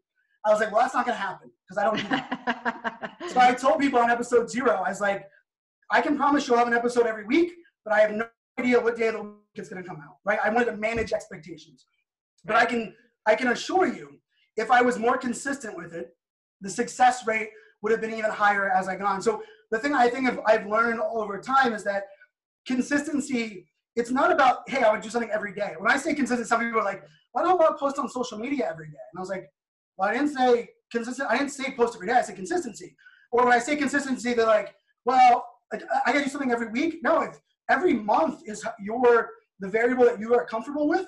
[0.46, 3.12] I was like, well, that's not gonna happen because I don't do that.
[3.32, 5.28] So I told people on episode zero, I was like,
[5.90, 7.52] I can promise you'll have an episode every week,
[7.84, 8.28] but I have no
[8.58, 10.16] idea what day of the week it's going to come out.
[10.24, 10.38] Right?
[10.42, 11.86] I wanted to manage expectations,
[12.44, 12.94] but I can
[13.26, 14.20] I can assure you,
[14.56, 16.10] if I was more consistent with it,
[16.60, 17.50] the success rate
[17.82, 19.20] would have been even higher as I gone.
[19.20, 22.04] So the thing I think I've learned over time is that
[22.66, 23.66] consistency.
[23.96, 25.74] It's not about hey, I would do something every day.
[25.78, 28.68] When I say consistent, some people are like, why don't I post on social media
[28.70, 29.04] every day?
[29.12, 29.50] And I was like,
[29.96, 31.30] well, I didn't say consistent.
[31.30, 32.14] I didn't say post every day.
[32.14, 32.96] I said consistency.
[33.32, 36.98] Or when I say consistency, they're like, well, I, I gotta do something every week.
[37.02, 37.38] No, if
[37.70, 39.30] every month is your
[39.60, 41.06] the variable that you are comfortable with,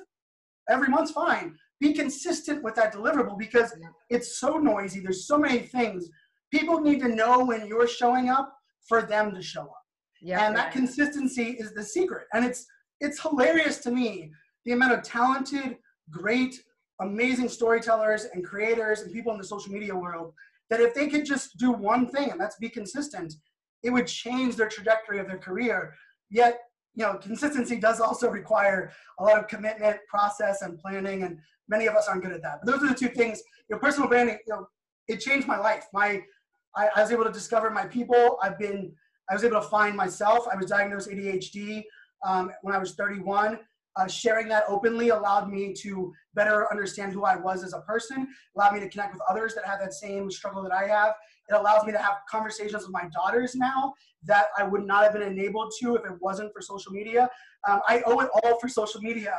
[0.70, 1.54] every month's fine.
[1.80, 3.72] Be consistent with that deliverable because
[4.10, 5.00] it's so noisy.
[5.00, 6.08] There's so many things.
[6.52, 8.52] People need to know when you're showing up
[8.88, 9.82] for them to show up.
[10.22, 10.46] yeah.
[10.46, 12.26] and that consistency is the secret.
[12.32, 12.66] And it's
[13.00, 14.32] it's hilarious to me
[14.64, 15.76] the amount of talented,
[16.10, 16.60] great,
[17.00, 20.32] amazing storytellers and creators and people in the social media world
[20.70, 23.34] that if they could just do one thing and that's be consistent,
[23.82, 25.94] it would change their trajectory of their career.
[26.30, 26.60] Yet,
[26.94, 31.86] you know, consistency does also require a lot of commitment, process, and planning, and many
[31.86, 32.60] of us aren't good at that.
[32.62, 33.40] But those are the two things.
[33.70, 34.66] Your personal branding, you know,
[35.06, 35.86] it changed my life.
[35.92, 36.22] My
[36.76, 38.38] I, I was able to discover my people.
[38.42, 38.92] I've been
[39.30, 40.46] I was able to find myself.
[40.52, 41.84] I was diagnosed ADHD
[42.26, 43.58] um, when I was 31.
[43.98, 48.28] Uh, sharing that openly allowed me to better understand who I was as a person,
[48.54, 51.14] allowed me to connect with others that have that same struggle that I have.
[51.48, 55.14] It allows me to have conversations with my daughters now that I would not have
[55.14, 57.28] been enabled to if it wasn't for social media.
[57.68, 59.34] Um, I owe it all for social media.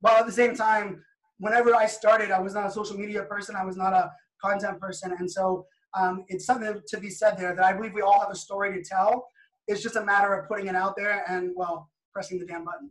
[0.00, 1.04] While at the same time,
[1.38, 4.80] whenever I started, I was not a social media person, I was not a content
[4.80, 5.14] person.
[5.18, 5.66] And so
[5.98, 8.72] um, it's something to be said there that I believe we all have a story
[8.72, 9.26] to tell.
[9.66, 12.90] It's just a matter of putting it out there and, well, pressing the damn button.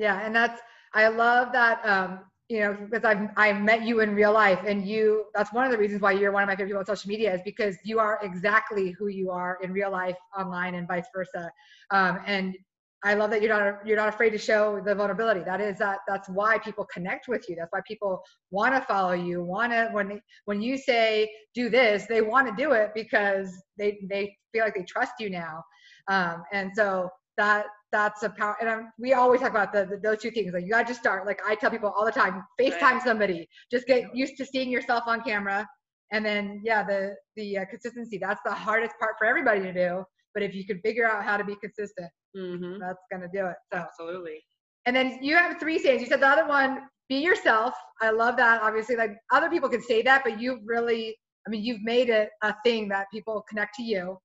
[0.00, 0.62] Yeah, and that's
[0.94, 4.86] I love that um, you know, because I've I've met you in real life and
[4.86, 7.08] you that's one of the reasons why you're one of my favorite people on social
[7.08, 11.04] media is because you are exactly who you are in real life online and vice
[11.14, 11.52] versa.
[11.90, 12.56] Um, and
[13.04, 15.42] I love that you're not you're not afraid to show the vulnerability.
[15.44, 17.54] That is that that's why people connect with you.
[17.56, 19.44] That's why people want to follow you.
[19.44, 23.98] Want to when when you say do this, they want to do it because they
[24.08, 25.62] they feel like they trust you now.
[26.08, 28.56] Um, and so that that's a power.
[28.60, 30.52] And I'm, we always talk about the, the those two things.
[30.52, 31.26] Like you got to just start.
[31.26, 33.02] Like I tell people all the time, FaceTime Right.
[33.02, 33.48] somebody.
[33.70, 35.66] Just get used to seeing yourself on camera.
[36.12, 38.18] And then yeah, the the uh, consistency.
[38.18, 40.04] That's the hardest part for everybody to do.
[40.34, 42.78] But if you can figure out how to be consistent, Mm-hmm.
[42.78, 43.56] that's gonna do it.
[43.72, 44.38] So Absolutely.
[44.86, 46.00] and then you have three sayings.
[46.00, 47.74] You said the other one, be yourself.
[48.00, 48.62] I love that.
[48.62, 52.28] Obviously, like other people can say that, but you really, I mean, you've made it
[52.42, 54.16] a thing that people connect to you.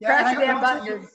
[0.00, 1.08] Yeah, Press I- the damn and also, button.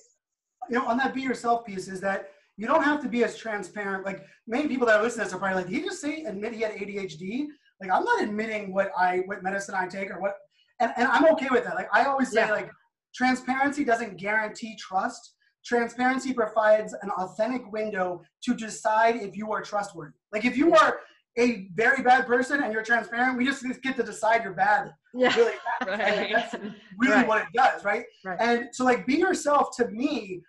[0.70, 3.38] You- know, on that be yourself piece is that you don't have to be as
[3.38, 4.06] transparent.
[4.06, 6.24] Like many people that are listening to this are probably like, did he just say
[6.24, 7.48] admit he had ADHD?
[7.82, 10.36] Like I'm not admitting what I what medicine I take or what
[10.80, 11.76] and, and I'm okay with that.
[11.76, 12.52] Like I always say Yeah.
[12.52, 12.72] like
[13.14, 15.34] transparency doesn't guarantee trust.
[15.66, 20.14] Transparency provides an authentic window to decide if you are trustworthy.
[20.32, 21.00] Like if you are
[21.38, 25.36] a very bad person and you're transparent, we just get to decide you're bad Yeah.
[25.36, 25.52] really.
[25.82, 26.32] Like, Right.
[26.34, 26.54] that's
[26.98, 27.28] really Right.
[27.28, 28.06] what it does, right?
[28.24, 28.38] Right.
[28.40, 30.42] And so, like, be yourself to me.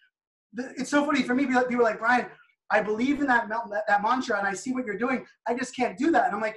[0.54, 1.46] It's so funny for me.
[1.46, 2.26] People are like Brian,
[2.70, 5.24] I believe in that, that that mantra, and I see what you're doing.
[5.46, 6.26] I just can't do that.
[6.26, 6.56] And I'm like,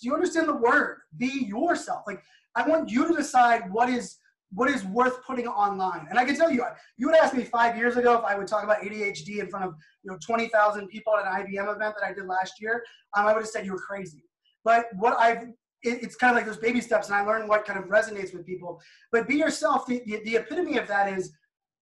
[0.00, 1.00] do you understand the word?
[1.16, 2.02] Be yourself.
[2.06, 2.22] Like,
[2.56, 4.18] I want you to decide what is
[4.52, 6.06] what is worth putting online.
[6.10, 6.64] And I can tell you,
[6.96, 9.64] you would ask me five years ago if I would talk about ADHD in front
[9.64, 12.84] of you know 20,000 people at an IBM event that I did last year.
[13.16, 14.24] Um, I would have said you were crazy.
[14.64, 15.48] But what I've
[15.84, 18.32] it, it's kind of like those baby steps, and I learned what kind of resonates
[18.32, 18.80] with people.
[19.12, 19.86] But be yourself.
[19.86, 21.32] The, the, the epitome of that is,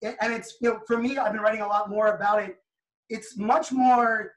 [0.02, 2.56] and it's you know for me, I've been writing a lot more about it.
[3.08, 4.32] It's much more.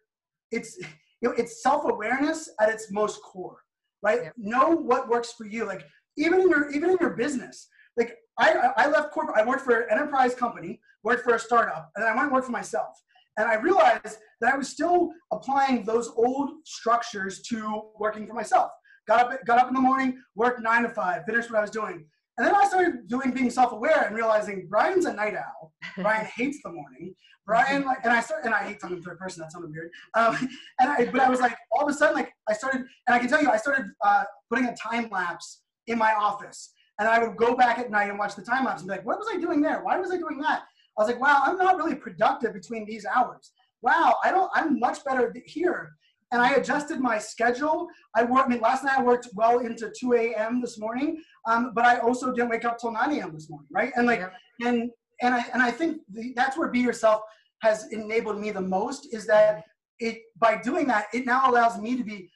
[0.51, 0.77] It's
[1.21, 3.57] you know it's self awareness at its most core,
[4.01, 4.19] right?
[4.23, 4.29] Yeah.
[4.37, 5.65] Know what works for you.
[5.65, 5.85] Like
[6.17, 7.67] even in your even in your business.
[7.97, 9.37] Like I I I left corporate.
[9.37, 12.33] I worked for an enterprise company, worked for a startup, and then I went and
[12.33, 13.01] worked for myself.
[13.37, 18.71] And I realized that I was still applying those old structures to working for myself.
[19.07, 21.69] Got up, got up in the morning, worked nine to five, finished what I was
[21.69, 22.05] doing.
[22.37, 25.71] And then I started doing being self-aware and realizing Brian's a night owl.
[25.97, 27.15] Brian hates the morning.
[27.45, 29.41] Brian, like, and I started, and I hate talking third person.
[29.41, 29.91] That sounded weird.
[30.15, 30.35] Um,
[30.79, 33.19] and I, but I was like, all of a sudden, like, I started, and I
[33.19, 37.19] can tell you, I started uh, putting a time lapse in my office, and I
[37.23, 39.27] would go back at night and watch the time lapse and be like, what was
[39.31, 39.83] I doing there?
[39.83, 40.63] Why was I doing that?
[40.97, 43.51] I was like, wow, I'm not really productive between these hours.
[43.81, 45.95] wow, I don't, I'm much better here.
[46.35, 47.87] And I adjusted my schedule.
[48.13, 50.59] I worked, I mean, last night I worked well into 2 a.m.
[50.59, 53.31] this morning, um, but I also didn't wake up till 9 a.m.
[53.33, 53.93] this morning, right?
[53.95, 54.67] And like, yeah.
[54.67, 57.21] and and I and I think the, that's where Be Yourself
[57.61, 59.63] has enabled me the most is that
[59.99, 62.29] it by doing that it now allows me to be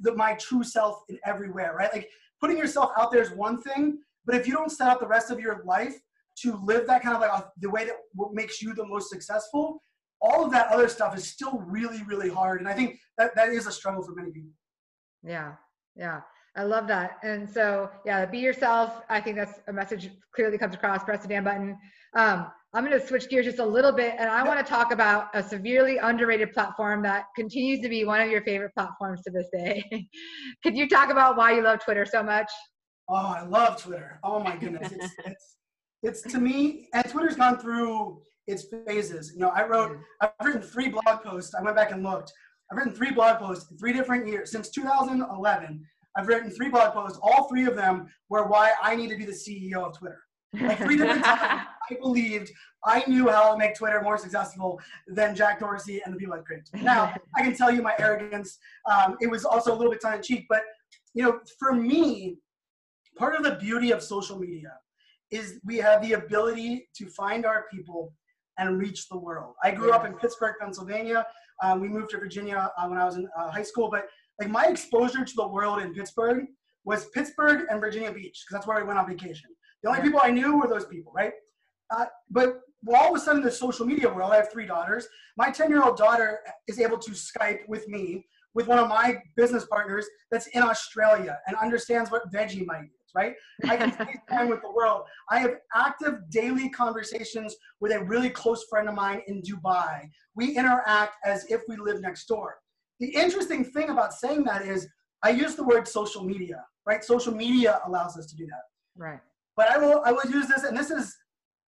[0.00, 1.92] the, my true self in everywhere, right?
[1.92, 2.08] Like
[2.40, 5.30] putting yourself out there is one thing, but if you don't set up the rest
[5.30, 6.00] of your life
[6.38, 7.96] to live that kind of like uh, the way that
[8.32, 9.82] makes you the most successful,
[10.24, 12.60] all of that other stuff is still really, really hard.
[12.60, 14.50] And I think that that is a struggle for many people.
[15.22, 15.52] Yeah,
[15.94, 16.22] yeah.
[16.56, 17.18] I love that.
[17.22, 19.02] And so, yeah, be yourself.
[19.10, 21.04] I think that's a message clearly comes across.
[21.04, 21.76] Press the damn button.
[22.16, 24.92] Um, I'm going to switch gears just a little bit, and I want to talk
[24.92, 29.30] about a severely underrated platform that continues to be one of your favorite platforms to
[29.30, 29.84] this day.
[30.62, 32.50] Could you talk about why you love Twitter so much?
[33.08, 34.18] Oh, I love Twitter.
[34.24, 35.56] Oh my goodness, it's, it's,
[36.02, 39.32] it's to me, and Twitter's gone through its phases.
[39.34, 41.54] You know, I wrote, I've written three blog posts.
[41.54, 42.32] I went back and looked.
[42.70, 45.84] I've written three blog posts in three different years since 2011.
[46.16, 47.18] I've written three blog posts.
[47.22, 50.20] All three of them were why I need to be the CEO of Twitter.
[50.60, 52.50] Like three different times, I believed
[52.84, 56.44] I knew how to make Twitter more successful than Jack Dorsey and the people at
[56.44, 56.68] Create.
[56.74, 58.58] Now, I can tell you my arrogance.
[58.90, 60.62] Um, it was also a little bit tongue in cheek, but
[61.14, 62.36] you know, for me,
[63.16, 64.72] part of the beauty of social media
[65.30, 68.12] is we have the ability to find our people
[68.58, 69.54] and reach the world.
[69.62, 71.26] I grew up in Pittsburgh, Pennsylvania.
[71.62, 74.06] Um, we moved to Virginia uh, when I was in uh, high school, but
[74.40, 76.46] like my exposure to the world in Pittsburgh
[76.84, 79.50] was Pittsburgh and Virginia Beach because that's where I went on vacation.
[79.82, 81.32] The only people I knew were those people, right?
[81.90, 85.06] Uh, but all of a sudden, the social media world, I have three daughters.
[85.36, 89.20] My 10 year old daughter is able to Skype with me with one of my
[89.36, 93.34] business partners that's in Australia and understands what Vegemite right?
[93.68, 93.90] I can
[94.30, 95.02] FaceTime with the world.
[95.30, 100.08] I have active daily conversations with a really close friend of mine in Dubai.
[100.34, 102.56] We interact as if we live next door.
[103.00, 104.88] The interesting thing about saying that is
[105.22, 107.02] I use the word social media, right?
[107.02, 108.62] Social media allows us to do that.
[108.96, 109.20] Right.
[109.56, 111.16] But I will I will use this, and this is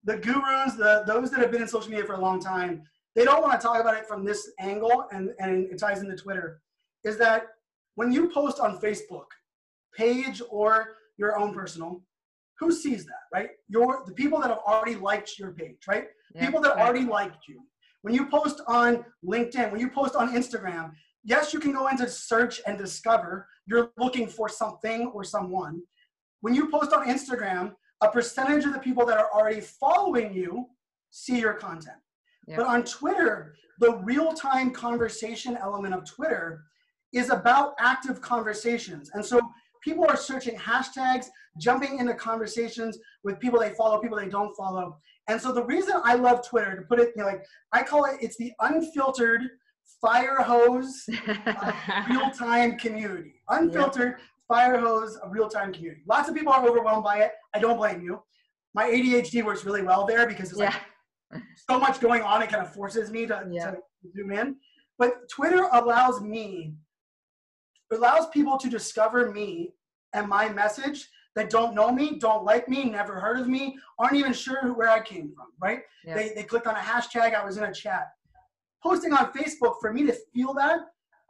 [0.05, 2.83] the gurus, the those that have been in social media for a long time.
[3.15, 6.17] They don't want to talk about it from this angle, and and it ties into
[6.17, 6.61] Twitter.
[7.05, 7.45] Is that
[7.95, 9.27] when you post on Facebook,
[9.97, 12.03] page or your own personal,
[12.59, 13.51] who sees that, right?
[13.69, 16.07] Your the people that have already liked your page, right?
[16.35, 16.85] Yeah, people that right.
[16.85, 17.63] already liked you.
[18.03, 20.93] When you post on LinkedIn, when you post on Instagram,
[21.25, 23.49] yes, you can go into search and discover.
[23.67, 25.83] You're looking for something or someone.
[26.41, 30.67] When you post on Instagram, a percentage of the people that are already following you
[31.11, 31.97] see your content.
[32.47, 32.57] Yeah.
[32.57, 36.63] But on Twitter, the real time conversation element of Twitter
[37.13, 39.11] is about active conversations.
[39.15, 39.41] And so
[39.83, 41.27] people are searching hashtags,
[41.59, 44.99] jumping into conversations with people they follow, people they don't follow.
[45.29, 48.05] And so the reason I love Twitter, to put it you know, like, I call
[48.05, 49.43] it, it's the unfiltered
[50.01, 51.05] fire hose
[52.11, 53.35] real time community.
[53.49, 54.17] Unfiltered
[54.49, 56.03] fire hose of real time community.
[56.07, 57.33] Lots of people are overwhelmed by it.
[57.55, 58.23] I don't blame you.
[58.75, 60.75] My ADHD works really well there because it's yeah.
[61.33, 62.43] like so much going on.
[62.43, 63.73] It kind of forces me to, yeah.
[63.73, 63.79] to
[64.15, 64.57] zoom in.
[64.99, 66.75] But Twitter allows me,
[67.93, 69.73] allows people to discover me
[70.13, 74.17] and my message that don't know me, don't like me, never heard of me, aren't
[74.17, 75.81] even sure where I came from, right?
[76.05, 76.15] Yeah.
[76.15, 78.09] They, they clicked on a hashtag, I was in a chat.
[78.83, 80.81] Posting on Facebook, for me to feel that,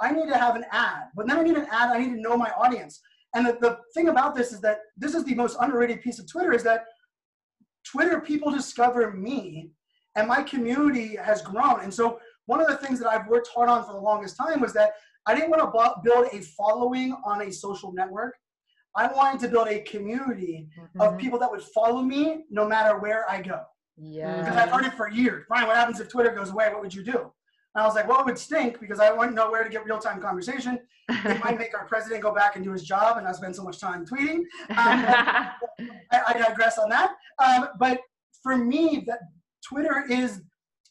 [0.01, 1.05] I need to have an ad.
[1.17, 3.01] But then I need an ad, I need to know my audience.
[3.35, 6.31] And the, the thing about this is that this is the most underrated piece of
[6.31, 6.85] Twitter is that
[7.85, 9.71] Twitter people discover me
[10.17, 11.81] and my community has grown.
[11.81, 14.61] And so one of the things that I've worked hard on for the longest time
[14.61, 14.93] was that
[15.27, 18.35] I didn't want to build a following on a social network.
[18.95, 21.01] I wanted to build a community mm-hmm.
[21.01, 23.63] of people that would follow me no matter where I go.
[23.97, 24.39] Yeah.
[24.39, 25.45] Because I've heard it for years.
[25.49, 26.69] Brian, what happens if Twitter goes away?
[26.73, 27.33] What would you do?
[27.77, 29.85] And I was like, well, it would stink because I wouldn't know where to get
[29.85, 30.79] real time conversation.
[31.11, 33.63] It might make our president go back and do his job and not spend so
[33.63, 34.39] much time tweeting.
[34.39, 35.53] Um, I,
[36.29, 37.17] I, digress on that.
[37.39, 38.01] Um, but
[38.43, 39.19] for me, that
[39.63, 40.41] Twitter is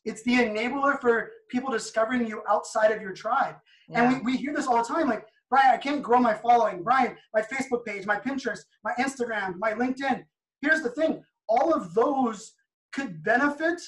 [0.06, 3.56] it's the enabler for people discovering you outside of your tribe.
[3.90, 4.04] Yeah.
[4.04, 6.84] And we, we hear this all the time like, Brian, I can't grow my following.
[6.84, 10.24] Brian, my Facebook page, my Pinterest, my Instagram, my LinkedIn.
[10.62, 12.54] Here's the thing all of those
[12.94, 13.80] could benefit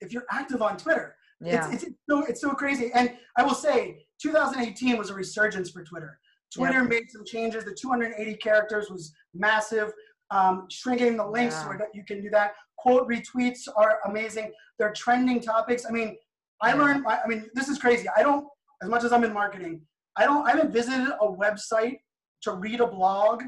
[0.00, 1.14] if you're active on Twitter.
[1.40, 1.70] Yeah.
[1.70, 2.90] It's, it's, so, it's so crazy.
[2.94, 6.18] And I will say, 2018 was a resurgence for Twitter.
[6.52, 6.88] Twitter yep.
[6.88, 7.64] made some changes.
[7.64, 9.92] The 280 characters was massive.
[10.32, 11.64] Um, shrinking the links yeah.
[11.64, 12.52] so that you can do that.
[12.78, 14.52] Quote retweets are amazing.
[14.78, 15.84] They're trending topics.
[15.86, 16.16] I mean,
[16.62, 17.04] I learned.
[17.06, 18.06] I, I mean, this is crazy.
[18.16, 18.46] I don't,
[18.82, 19.82] as much as I'm in marketing,
[20.16, 20.46] I don't.
[20.46, 21.98] I haven't visited a website
[22.42, 23.44] to read a blog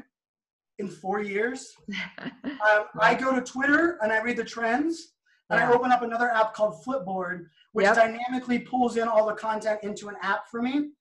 [0.79, 1.73] in four years.
[2.45, 5.13] um, I go to Twitter and I read the trends
[5.49, 5.69] and Yeah.
[5.69, 7.95] I open up another app called Flipboard, which Yep.
[7.95, 10.91] dynamically pulls in all the content into an app for me.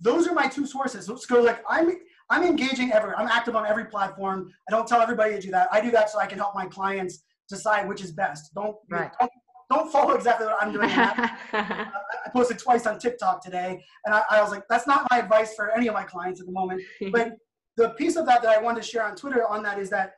[0.00, 1.06] Those are my two sources.
[1.06, 1.92] So, so like I'm
[2.30, 3.16] I'm engaging ever.
[3.18, 4.52] I'm active on every platform.
[4.68, 5.68] I don't tell everybody to do that.
[5.72, 8.52] I do that so I can help my clients decide which is best.
[8.54, 9.10] Don't Right.
[9.18, 9.32] don't,
[9.70, 10.88] don't follow exactly what I'm doing.
[10.92, 11.90] I
[12.32, 15.70] posted twice on TikTok today, and I, I was like, that's not my advice for
[15.72, 16.82] any of my clients at the moment.
[17.12, 17.32] But
[17.76, 20.14] the piece of that that I wanted to share on Twitter on that is that,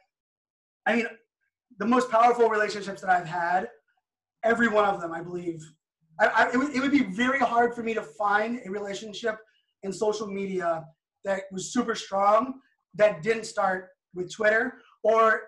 [0.86, 1.06] I mean,
[1.78, 3.68] the most powerful relationships that I've had,
[4.44, 5.60] every one of them, I believe,
[6.20, 9.36] I, I, it, would, it would be very hard for me to find a relationship
[9.82, 10.84] in social media
[11.24, 12.54] that was super strong
[12.94, 15.42] that didn't start with Twitter or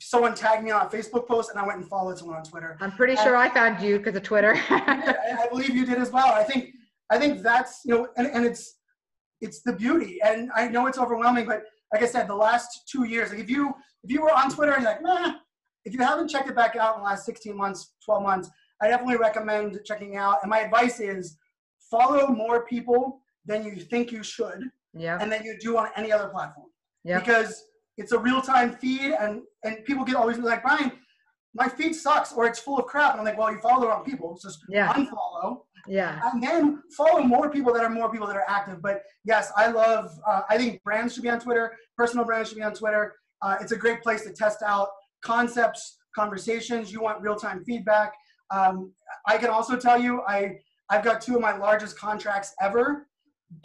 [0.00, 2.76] someone tagged me on a Facebook post and I went and followed someone on Twitter.
[2.80, 4.54] I'm pretty sure I found you because of Twitter.
[4.70, 6.28] I, I believe you did as well.
[6.28, 6.74] I think
[7.10, 8.76] I think that's you know, and, and it's
[9.40, 10.18] it's the beauty.
[10.24, 13.50] And I know it's overwhelming, but like I said, the last two years, like if
[13.50, 13.74] you
[14.04, 15.34] if you were on Twitter and you're like, nah,
[15.84, 18.88] if you haven't checked it back out in the last 16 months, 12 months, I
[18.88, 20.38] definitely recommend checking out.
[20.42, 21.36] And my advice is
[21.90, 25.18] follow more people than you think you should yeah.
[25.20, 26.68] and than you do on any other platform.
[27.04, 27.18] Yeah.
[27.18, 27.64] Because
[27.98, 30.92] it's a real time feed and and people get always like, Brian,
[31.54, 33.10] my feed sucks or it's full of crap.
[33.12, 34.36] And I'm like, well, you follow the wrong people.
[34.38, 34.92] So just Yeah.
[34.94, 36.20] unfollow Yeah.
[36.32, 38.80] and then follow more people that are more people that are active.
[38.80, 40.10] But yes, I love.
[40.26, 41.76] Uh, I think brands should be on Twitter.
[41.96, 43.14] Personal brands should be on Twitter.
[43.42, 44.88] Uh, it's a great place to test out
[45.22, 46.92] concepts, conversations.
[46.92, 48.12] You want real time feedback.
[48.50, 48.92] Um,
[49.26, 50.58] I can also tell you, I
[50.90, 53.06] I've got two of my largest contracts ever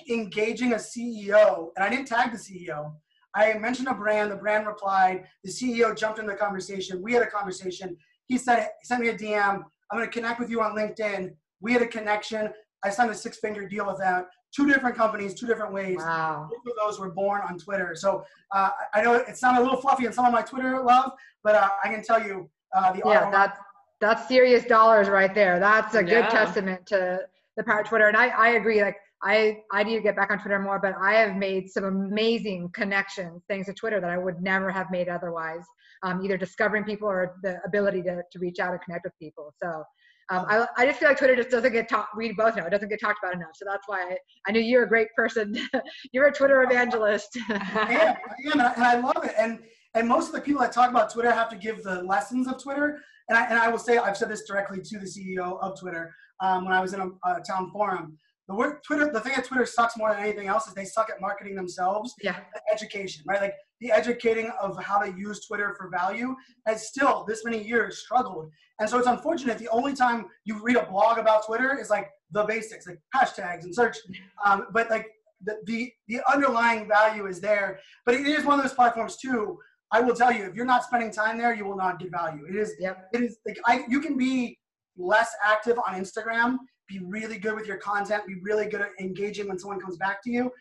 [0.10, 2.96] engaging a CEO, and I didn't tag the CEO.
[3.36, 4.32] I mentioned a brand.
[4.32, 5.26] The brand replied.
[5.44, 7.02] The CEO jumped in the conversation.
[7.02, 7.98] We had a conversation.
[8.28, 9.64] He said, he sent me a DM.
[9.92, 11.34] I'm going to connect with you on LinkedIn.
[11.62, 12.50] We had a connection.
[12.84, 14.26] I signed a six figure deal with them.
[14.56, 15.98] Two different companies, two different ways.
[15.98, 16.50] Wow.
[16.52, 17.96] Both of those were born on Twitter.
[17.96, 21.12] So uh, I know it sounded a little fluffy in some of my Twitter love,
[21.44, 23.60] but uh, I can tell you uh, the Yeah, ROI that's
[24.00, 25.60] that's serious dollars right there.
[25.60, 26.28] That's a good Yeah.
[26.30, 27.22] testament to
[27.56, 28.08] the power of Twitter.
[28.10, 28.82] And I, I agree.
[28.84, 31.86] Like I, I need to get back on Twitter more, but I have made some
[31.86, 35.64] amazing connections thanks to Twitter that I would never have made otherwise.
[36.04, 39.54] Um, either discovering people or the ability to, to reach out and connect with people.
[39.64, 39.84] So
[40.30, 42.16] um, I, I just feel like Twitter just doesn't get talked.
[42.16, 43.52] We both know it doesn't get talked about enough.
[43.56, 44.18] So that's why I,
[44.48, 45.56] I knew you're a great person.
[46.14, 47.38] you're a Twitter evangelist.
[47.50, 48.18] Am,
[48.52, 49.34] and I, and I love it.
[49.38, 49.60] And
[49.96, 52.62] and most of the people that talk about Twitter have to give the lessons of
[52.62, 53.00] Twitter.
[53.30, 56.14] And I and I will say I've said this directly to the CEO of Twitter
[56.42, 58.18] um, when I was in a, a town forum.
[58.50, 61.10] The word Twitter, the thing that Twitter sucks more than anything else is they suck
[61.10, 62.14] at marketing themselves.
[62.22, 62.38] yeah.
[62.72, 63.40] Education, right?
[63.42, 66.36] Like the educating of how to use Twitter for value
[66.68, 68.50] has still this many years struggled.
[68.80, 69.58] And so it's unfortunate.
[69.60, 73.64] The only time you read a blog about Twitter is like the basics, like hashtags
[73.64, 73.98] and search.
[74.46, 75.08] Um, but like
[75.46, 77.80] the, the the underlying value is there.
[78.06, 79.58] But it is one of those platforms too.
[79.92, 82.46] I will tell you, if you're not spending time there, you will not get value.
[82.50, 83.10] It is Yep.
[83.14, 84.58] it is like I you can be
[84.98, 86.58] less active on Instagram,
[86.88, 90.24] be really good with your content, be really good at engaging when someone comes back
[90.24, 90.52] to you,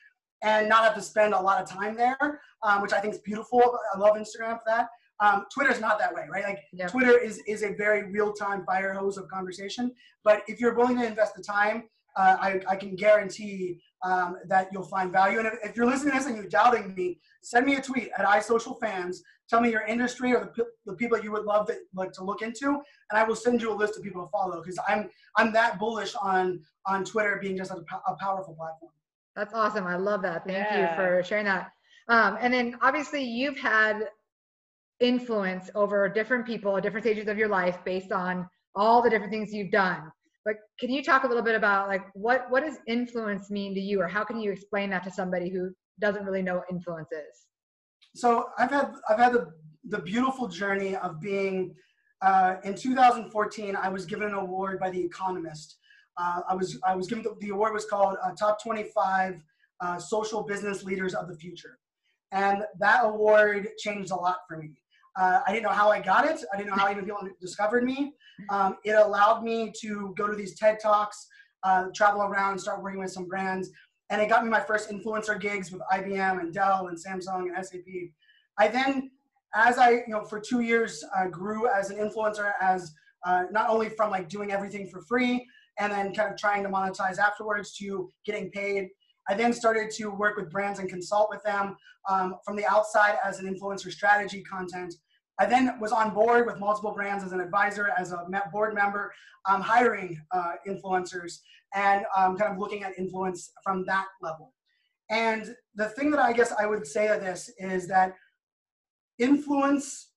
[0.43, 3.21] and not have to spend a lot of time there, um, which I think is
[3.21, 3.79] beautiful.
[3.95, 4.89] I love Instagram for that.
[5.21, 6.45] Um, Twitter's not that way, right?
[6.45, 6.91] Like Yep.
[6.91, 9.93] Twitter is is a very real time fire hose of conversation.
[10.25, 11.85] But if you're willing to invest the time,
[12.17, 15.39] uh, I, I can guarantee um, that you'll find value.
[15.39, 18.11] And if, if you're listening to this and you're doubting me, send me a tweet
[18.19, 19.19] at iSocialFanz.
[19.49, 22.25] Tell me your industry or the, pe- the people you would love to, like, to
[22.25, 25.09] look into, and I will send you a list of people to follow because I'm
[25.37, 28.93] I'm that bullish on on Twitter being just a, a powerful platform.
[29.37, 29.87] That's awesome.
[29.87, 30.45] I love that.
[30.47, 30.91] Thank Yeah.
[30.91, 31.71] you for sharing that.
[32.09, 34.09] Um, and then obviously you've had
[35.01, 39.33] influence over different people at different stages of your life based on all the different
[39.33, 40.11] things you've done.
[40.45, 43.81] But can you talk a little bit about like what what does influence mean to
[43.81, 45.71] you, or how can you explain that to somebody who
[46.01, 47.47] doesn't really know what influence is?
[48.15, 49.53] So I've had I've had the
[49.85, 51.75] the beautiful journey of being.
[52.21, 55.79] Uh, in 2014, I was given an award by The Economist.
[56.17, 59.43] Uh, I was I was given the, the award was called uh, Top 25
[59.81, 61.79] uh, Social Business Leaders of the Future,
[62.31, 64.82] and that award changed a lot for me.
[65.17, 66.43] Uh, I didn't know how I got it.
[66.53, 68.15] I didn't know how even people discovered me.
[68.51, 71.27] Um, it allowed me to go to these TED talks,
[71.63, 73.71] uh, travel around, start working with some brands,
[74.11, 77.67] and it got me my first influencer gigs with IBM and Dell and Samsung and
[77.67, 77.85] SAP.
[78.59, 79.11] I then,
[79.55, 82.93] as I, you know, for two years, uh, grew as an influencer, as
[83.25, 85.47] uh, not only from like doing everything for free
[85.79, 88.89] and then kind of trying to monetize afterwards to getting paid.
[89.29, 91.77] I then started to work with brands and consult with them
[92.09, 94.95] um, from the outside as an influencer strategy content.
[95.39, 99.13] I then was on board with multiple brands as an advisor, as a board member,
[99.49, 101.39] um, hiring uh, influencers
[101.75, 104.53] and um, kind of looking at influence from that level.
[105.11, 108.15] And the thing that I guess I would say of this is that
[109.19, 110.11] influence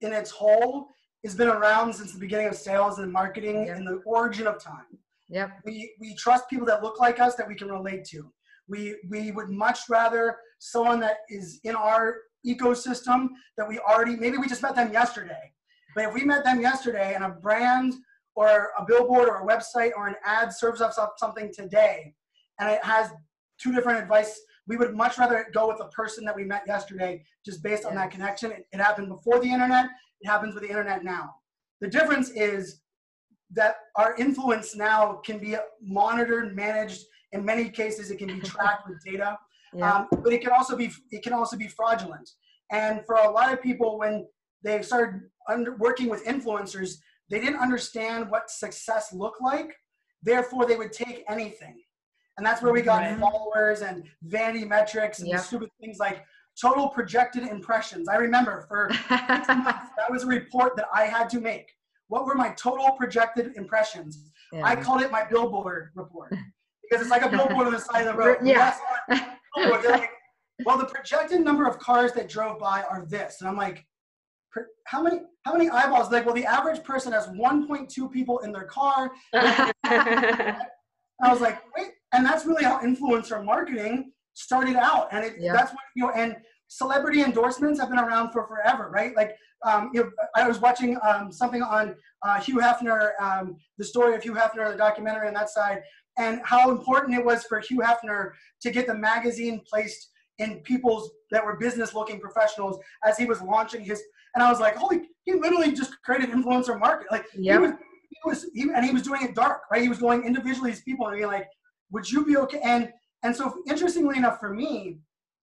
[0.00, 0.88] in its whole
[1.24, 3.76] has been around since the beginning of sales and marketing Yep.
[3.76, 4.98] and the origin of time.
[5.28, 5.50] Yep.
[5.64, 8.30] We, we trust people that look like us that we can relate to.
[8.72, 10.24] We, we would much rather
[10.58, 12.16] someone that is in our
[12.52, 15.44] ecosystem that we already, maybe we just met them yesterday.
[15.94, 17.92] But if we met them yesterday and a brand
[18.34, 22.14] or a billboard or a website or an ad serves us up something today
[22.58, 23.10] and it has
[23.62, 27.22] two different advice, we would much rather go with the person that we met yesterday
[27.44, 28.52] just based on that connection.
[28.52, 29.86] It, it happened before the internet,
[30.20, 31.34] it happens with the internet now.
[31.82, 32.80] The difference is
[33.50, 37.02] that our influence now can be monitored, managed.
[37.32, 39.38] In many cases, it can be tracked with data,
[39.74, 39.94] Yeah.
[39.94, 42.30] um, but it can also be it can also be fraudulent.
[42.70, 44.26] And for a lot of people, when
[44.62, 46.98] they started under, working with influencers,
[47.30, 49.74] they didn't understand what success looked like.
[50.22, 51.76] Therefore, they would take anything,
[52.36, 53.18] and that's where we got Right.
[53.18, 56.24] followers and vanity metrics and stupid things like
[56.60, 58.08] total projected impressions.
[58.08, 61.72] I remember for that was a report that I had to make.
[62.08, 64.30] What were my total projected impressions?
[64.62, 66.34] I called it my billboard report
[66.92, 68.36] because it's like a billboard on the side of the road.
[68.44, 68.76] Yeah.
[69.56, 70.10] Like,
[70.64, 73.86] well, the projected number of cars that drove by are this, and I'm like,
[74.86, 75.20] how many?
[75.44, 76.12] How many eyeballs?
[76.12, 79.10] Like, well, the average person has 1.2 people in their car.
[79.34, 80.56] I
[81.22, 85.08] was like, wait, and that's really how influencer marketing started out.
[85.12, 85.52] And it, Yeah.
[85.52, 86.36] that's what, you know, and
[86.68, 89.14] celebrity endorsements have been around for forever, right?
[89.16, 93.84] Like, um, you know, I was watching um, something on uh, Hugh Hefner, um, the
[93.84, 95.82] story of Hugh Hefner, the documentary on that side,
[96.18, 101.10] and how important it was for Hugh Hefner to get the magazine placed in people's
[101.30, 104.02] that were business looking professionals as he was launching his,
[104.34, 107.06] and I was like, holy, he literally just created influencer market.
[107.10, 107.60] Like, he Yep.
[107.60, 107.70] was
[108.10, 109.80] he was he, and he was doing it dark, right?
[109.82, 111.48] He was going individually to these people and being like,
[111.90, 112.92] "Would you be okay?" And
[113.22, 114.98] and so interestingly enough, for me,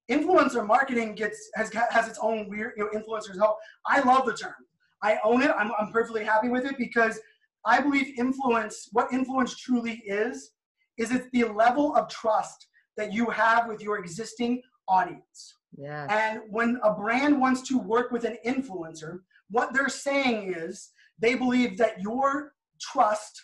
[0.09, 3.57] influencer marketing gets has got- has its own weird you know influencers help.
[3.85, 4.53] I love the term.
[5.01, 5.51] I own it.
[5.57, 7.19] I'm I'm perfectly happy with it because
[7.65, 8.89] I believe influence.
[8.91, 10.51] What influence truly is,
[10.99, 15.55] is it's the level of trust that you have with your existing audience.
[15.77, 16.05] Yeah.
[16.09, 19.19] And when a brand wants to work with an influencer,
[19.49, 23.41] what they're saying is they believe that your trust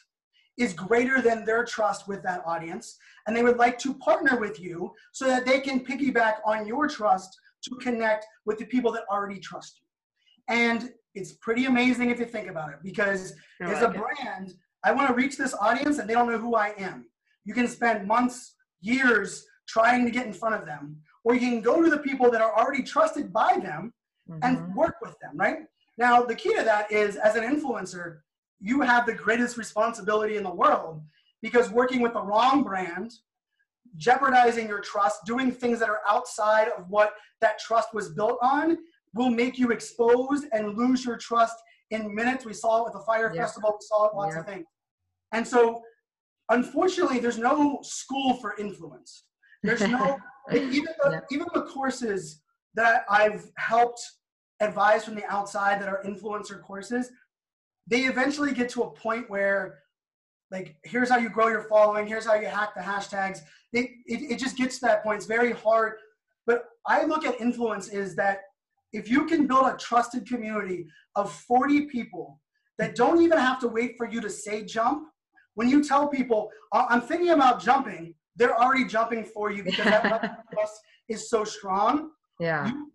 [0.58, 2.97] is greater than their trust with that audience.
[3.28, 6.88] And they would like to partner with you so that they can piggyback on your
[6.88, 10.56] trust to connect with the people that already trust you.
[10.56, 13.97] And it's pretty amazing if you think about it because I as a it.
[13.97, 14.53] brand,
[14.84, 17.06] I want to reach this audience and they don't know who I am.
[17.46, 21.62] You can spend months, years trying to get in front of them, or you can
[21.62, 23.93] go to the people that are already trusted by them
[24.41, 24.76] and Mhm.
[24.76, 25.68] work with them, right?
[25.98, 28.22] Now, the key to that is as an influencer,
[28.60, 31.04] you have the greatest responsibility in the world
[31.41, 33.12] because working with the wrong brand,
[33.96, 38.78] jeopardizing your trust, doing things that are outside of what that trust was built on
[39.14, 41.58] will make you exposed and lose your trust
[41.91, 42.46] in minutes.
[42.46, 43.43] We saw it with the Fire Yeah.
[43.43, 44.68] Festival, we saw it lots of things.
[45.32, 45.84] And so,
[46.50, 49.26] unfortunately, there's no school for influence.
[49.64, 50.18] There's no,
[50.54, 51.20] even, the, Yeah.
[51.32, 52.41] even the courses
[52.76, 54.02] that I've helped
[54.60, 57.10] advise from the outside that are influencer courses,
[57.88, 59.80] they eventually get to a point where,
[60.52, 63.39] like, here's how you grow your following, here's how you hack the hashtags.
[63.74, 65.18] It, it, it just gets to that point.
[65.18, 65.93] It's very hard.
[66.46, 68.41] But I look at influence is that
[68.93, 70.86] if you can build a trusted community
[71.16, 72.39] of 40 people
[72.78, 75.08] that don't even have to wait for you to say jump,
[75.56, 79.86] when you tell people, "I- I'm thinking about jumping, they're already jumping for you because
[79.86, 82.12] that level of trust is so strong.
[82.39, 82.68] Yeah.
[82.68, 82.91] you-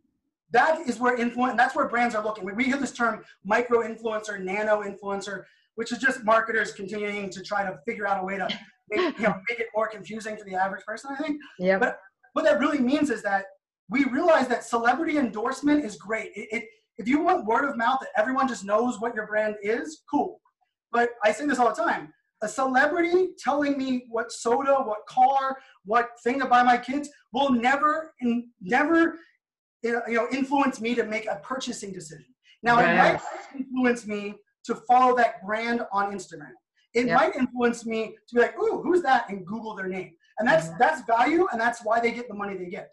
[0.53, 2.45] that is where influence that's where brands are looking.
[2.45, 5.45] When we hear this term micro influencer nano influencer
[5.77, 8.47] which is just marketers continuing to try to figure out a way to
[8.91, 11.41] make, you know, make it more confusing for the average person i think.
[11.59, 11.79] Yeah.
[11.79, 11.99] but-
[12.33, 13.45] what that really means is that
[13.89, 16.31] we realize that celebrity endorsement is great.
[16.37, 16.65] It, it,
[16.99, 20.41] if you want word of mouth that everyone just knows what your brand is cool.
[20.93, 25.59] But i say this all the time a celebrity telling me what soda what car
[25.84, 29.18] what thing to buy my kids will never in, never
[29.82, 32.26] you know influence me to make a purchasing decision.
[32.62, 33.20] Now it might
[33.57, 34.34] influence me
[34.64, 36.53] to follow that brand on instagram.
[36.95, 37.14] It Yeah.
[37.16, 39.28] might influence me to be like ooh who's that?
[39.28, 40.12] and google their name.
[40.38, 40.78] And that's Mhm.
[40.78, 42.93] that's value and that's why they get the money they get.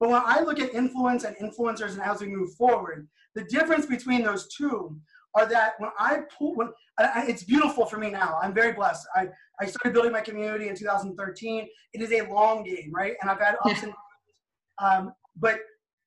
[0.00, 3.84] But when i look at influence and influencers and as we move forward the difference
[3.84, 4.98] between those two
[5.36, 6.68] are that when i pull when
[6.98, 9.28] I- it's beautiful for me now i'm very blessed i
[9.60, 13.40] i started building my community in 2013 it is a long game right and i've
[13.40, 13.92] had ups and
[14.78, 15.58] um, but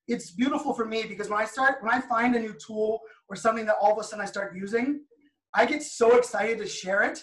[0.07, 2.99] it's beautiful for me because when I start, when I find a new tool
[3.29, 5.01] or something that all of a sudden I start using,
[5.55, 7.19] I get so excited to share it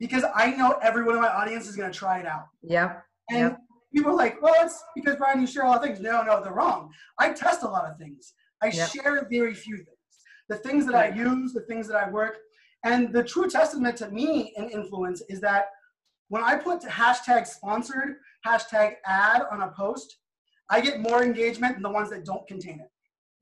[0.00, 2.46] because I know everyone in my audience is going to try it out.
[2.62, 2.96] Yeah.
[3.30, 3.58] And Yep.
[3.94, 6.00] people are like, well, it's because Brian, you share a lot of things.
[6.00, 6.90] No, no, they're wrong.
[7.18, 8.34] I test a lot of things.
[8.62, 8.88] I Yep.
[8.88, 9.91] share very few things.
[10.52, 12.36] The things that I use, the things that I work.
[12.84, 15.66] And the true testament to me in influence is that
[16.28, 20.18] when I put hashtag sponsored, hashtag ad on a post,
[20.68, 22.90] I get more engagement than the ones that don't contain it.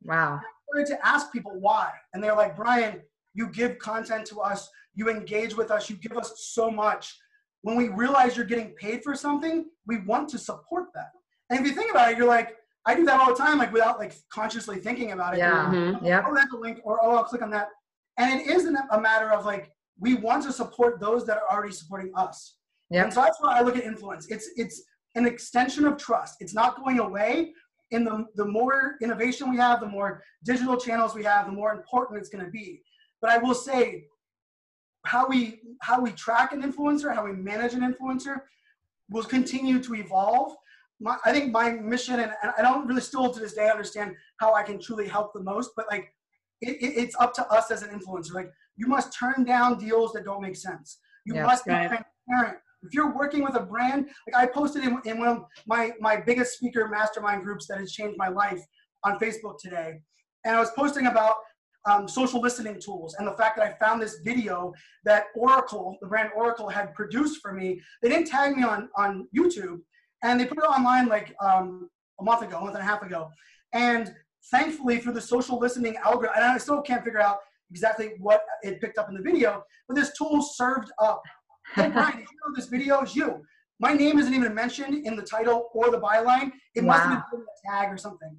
[0.04, 0.40] Wow.
[0.40, 1.90] I started to ask people why.
[2.14, 3.00] And they're like, Brian,
[3.34, 7.16] you give content to us, you engage with us, you give us so much.
[7.62, 11.10] When we realize you're getting paid for something, we want to support that.
[11.48, 12.56] And if you think about it, you're like,
[12.86, 15.38] I do that all the time, like without like consciously thinking about it.
[15.38, 15.66] Yeah.
[15.66, 16.04] Mhm.
[16.04, 16.24] Yeah.
[16.26, 17.68] Oh, that's a link, or oh, I'll click on that.
[18.18, 21.72] And it isn't a matter of like we want to support those that are already
[21.74, 22.56] supporting us.
[22.90, 23.04] Yep.
[23.04, 24.28] And so that's why I look at influence.
[24.30, 24.82] It's it's
[25.14, 26.36] an extension of trust.
[26.40, 27.52] It's not going away.
[27.90, 31.72] In the the more innovation we have, the more digital channels we have, the more
[31.72, 32.82] important it's going to be.
[33.20, 34.06] But I will say,
[35.04, 38.42] how we how we track an influencer, how we manage an influencer,
[39.10, 40.54] will continue to evolve.
[41.00, 44.14] My, I think my mission, and, and I don't really still to this day understand
[44.38, 46.12] how I can truly help the most, but like
[46.60, 48.34] it, it, it's up to us as an influencer.
[48.34, 50.98] Like you must turn down deals that don't make sense.
[51.24, 51.88] You Yeah, must be right.
[51.88, 52.58] transparent.
[52.82, 56.16] If you're working with a brand, like I posted in, in one of my, my
[56.16, 58.60] biggest speaker mastermind groups that has changed my life
[59.04, 60.00] on Facebook today.
[60.44, 61.34] And I was posting about
[61.86, 64.72] um, social listening tools and the fact that I found this video
[65.04, 67.80] that Oracle, the brand Oracle, had produced for me.
[68.02, 69.80] They didn't tag me on, on YouTube
[70.22, 71.88] and they put it online like um,
[72.20, 73.28] a month ago, a month and a half ago.
[73.72, 74.14] And
[74.50, 77.38] thankfully, through the social listening algorithm, and I still can't figure out
[77.70, 81.22] exactly what it picked up in the video, but this tool served up.
[81.74, 83.42] Hey, Brian, did you know this video is you?
[83.78, 86.52] My name isn't even mentioned in the title or the byline.
[86.74, 88.36] It must have been a tag or something.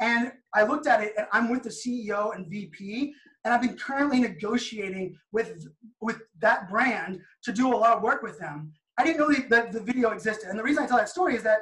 [0.00, 3.12] And I looked at it, and I'm with the CEO and VP,
[3.44, 5.66] and I've been currently negotiating with
[6.00, 8.72] with that brand to do a lot of work with them.
[8.98, 11.42] I didn't know that the video existed, and the reason I tell that story is
[11.42, 11.60] that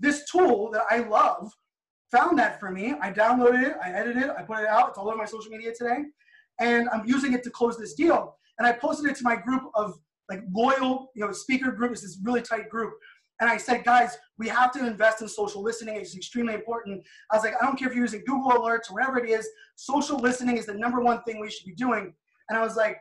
[0.00, 1.50] this tool that I love
[2.10, 2.94] found that for me.
[3.00, 4.90] I downloaded it, I edited it, I put it out.
[4.90, 6.04] It's all over my social media today,
[6.60, 8.36] and I'm using it to close this deal.
[8.58, 9.94] And I posted it to my group of
[10.28, 11.92] like loyal, you know, speaker group.
[11.92, 12.94] It's this really tight group.
[13.40, 15.96] And I said, guys, we have to invest in social listening.
[15.96, 17.04] It's extremely important.
[17.32, 19.48] I was like, I don't care if you're using Google Alerts or whatever it is.
[19.74, 22.14] Social listening is the number one thing we should be doing.
[22.48, 22.98] And I was like,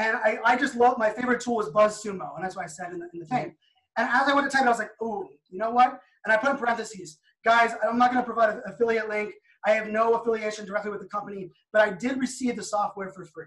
[0.00, 2.92] and I, I just love my favorite tool is BuzzSumo, and that's what I said
[2.92, 3.46] in the, in the thing.
[3.46, 4.02] Mm-hmm.
[4.02, 6.00] And as I went to type it, I was like, oh, you know what?
[6.24, 9.32] And I put in parentheses, guys, I'm not going to provide an affiliate link.
[9.66, 13.24] I have no affiliation directly with the company, but I did receive the software for
[13.26, 13.46] free.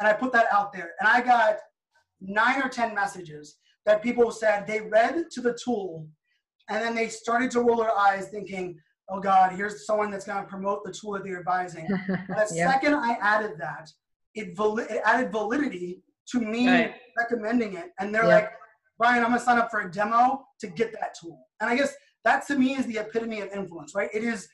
[0.00, 1.56] And I put that out there, and I got
[2.20, 6.06] nine or 10 messages that people said they read to the tool
[6.68, 10.42] and then they started to roll their eyes thinking, oh God, here's someone that's going
[10.42, 11.86] to promote the tool that they're advising.
[12.08, 12.72] And the yeah.
[12.72, 13.90] second I added that,
[14.36, 16.94] it, vali- it added validity to me Right.
[17.18, 17.90] recommending it.
[17.98, 18.34] And they're Yeah.
[18.36, 18.50] like,
[18.98, 21.38] Brian, I'm going to sign up for a demo to get that tool.
[21.60, 24.10] And I guess that to me is the epitome of influence, right?
[24.12, 24.48] It is,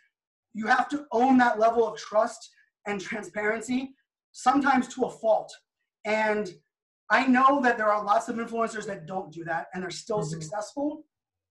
[0.54, 2.50] you have to own that level of trust
[2.86, 3.94] and transparency,
[4.32, 5.52] sometimes to a fault.
[6.04, 6.50] And
[7.10, 10.20] I know that there are lots of influencers that don't do that and they're still
[10.20, 10.30] Mhm.
[10.30, 11.04] successful,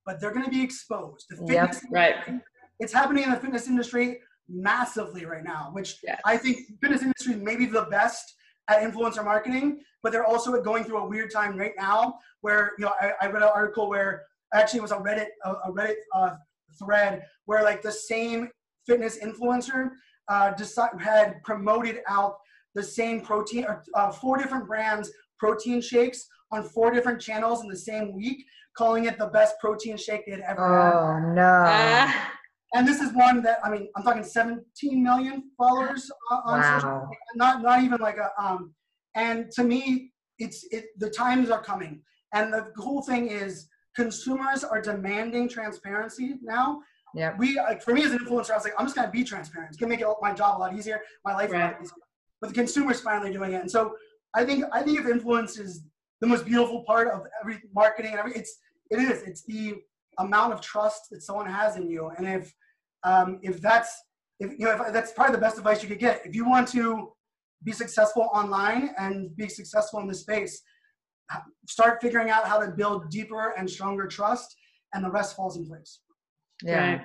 [0.05, 1.25] but they're going to be exposed.
[1.29, 1.73] The Yep.
[1.73, 2.15] fitness Right.
[2.27, 2.41] industry-
[2.79, 4.19] It's happening in the fitness industry
[4.49, 6.19] massively right now, which Yes.
[6.25, 8.33] I think fitness industry may be the best
[8.69, 12.85] at influencer marketing, but they're also going through a weird time right now where, you
[12.85, 14.23] know, I, I read an article where
[14.53, 16.35] actually it was a Reddit, a, a Reddit uh,
[16.79, 18.49] thread where like the same
[18.87, 19.91] fitness influencer
[20.29, 22.37] uh, deci- had promoted out
[22.75, 27.67] the same protein, or uh, four different brands protein shakes on four different channels in
[27.67, 28.45] the same week,
[28.77, 30.93] calling it the best protein shake they'd ever had.
[30.93, 32.13] Oh no.
[32.73, 36.89] And this is one that I mean, I'm talking 17 million followers on, on social.
[36.89, 37.09] Wow.
[37.35, 38.73] Not not even like a um.
[39.15, 40.85] And to me, it's it.
[40.97, 42.01] The times are coming,
[42.33, 46.81] and the cool thing is consumers are demanding transparency now.
[47.13, 47.37] Yep.
[47.39, 49.69] We like for me as an influencer, I was like, I'm just gonna be transparent.
[49.71, 51.73] It's gonna make it, my job a lot easier, my life a Right.
[51.73, 51.95] lot easier.
[52.39, 53.95] But the consumer's finally doing it, and so
[54.33, 55.83] I think I think if influence is
[56.21, 58.59] the most beautiful part of every marketing and every it's
[58.89, 59.75] it is it's the
[60.21, 62.53] amount of trust that someone has in you, and if
[63.03, 63.93] um, if that's
[64.39, 66.67] if you know if that's probably the best advice you could get if you want
[66.67, 67.11] to
[67.63, 70.61] be successful online and be successful in this space
[71.67, 74.55] start figuring out how to build deeper and stronger trust
[74.93, 76.01] and the rest falls in place
[76.63, 76.93] Yeah.
[76.93, 77.01] Right.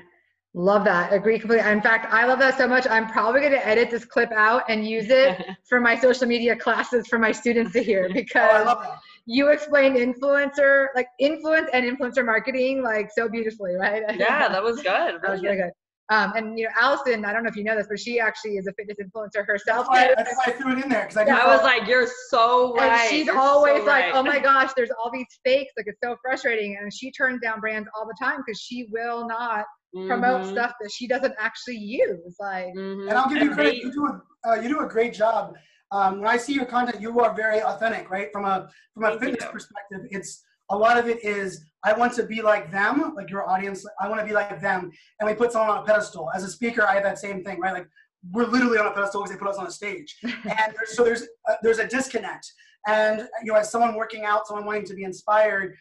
[0.55, 1.13] Love that.
[1.13, 1.71] Agree completely.
[1.71, 2.87] In fact, I love that so much.
[2.89, 6.57] I'm probably going to edit this clip out and use it for my social media
[6.57, 11.09] classes for my students to hear oh, i because love that you explained influencer, like
[11.19, 14.03] influence and influencer marketing, like so beautifully, right?
[14.19, 14.87] yeah, that was good.
[15.23, 15.71] that was really good.
[16.09, 18.53] Um, and you know, Allison, I don't know if you know this, but she actually
[18.59, 19.89] is a fitness influencer herself.
[19.93, 21.89] That's why, that's why I threw it in there because I, Yeah, I was like,
[21.89, 23.01] you're so right.
[23.01, 24.15] And she's You're always so like, right.
[24.15, 25.73] "Oh my gosh, there's all these fakes.
[25.77, 29.27] Like it's so frustrating." And she turns down brands all the time because she will
[29.27, 29.65] not
[30.07, 32.37] promote Mhm, stuff that she doesn't actually use.
[32.39, 33.09] Like, mhm.
[33.09, 33.75] and I'll give you And credit.
[33.75, 35.57] they- You do a uh, you do a great job.
[35.93, 38.29] Um, when I see your content, you are very authentic, right?
[38.33, 39.51] From a from a Thank fitness you.
[39.51, 43.49] perspective, it's a lot of it is I want to be like them, like your
[43.49, 43.87] audience.
[44.01, 46.31] I want to be like them, and we put someone on a pedestal.
[46.35, 47.73] As a speaker, I have that same thing, right?
[47.73, 47.89] Like
[48.33, 51.05] we're literally on a pedestal because they put us on a stage, and there's, so
[51.05, 52.51] there's uh, there's a disconnect.
[52.89, 55.77] And you know, as someone working out, someone wanting to be inspired,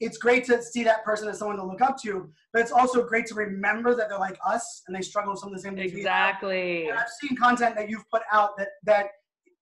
[0.00, 3.04] it's great to see that person as someone to look up to, but it's also
[3.06, 5.76] great to remember that they're like us and they struggle with some of the same
[5.76, 5.92] things.
[5.92, 6.88] Exactly.
[6.88, 9.06] And I've seen content that you've put out that that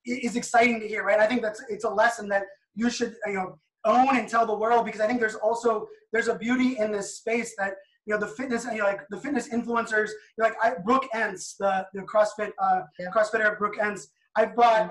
[0.05, 1.18] is exciting to hear, right?
[1.20, 2.44] I think that's it's a lesson that
[2.74, 6.28] you should you know own and tell the world because I think there's also there's
[6.28, 7.74] a beauty in this space that
[8.07, 11.55] you know the fitness you know, like the fitness influencers you're like I, Brooke Ence
[11.59, 13.07] the the CrossFit uh, Yeah.
[13.14, 14.90] CrossFitter Brooke Ence I've bought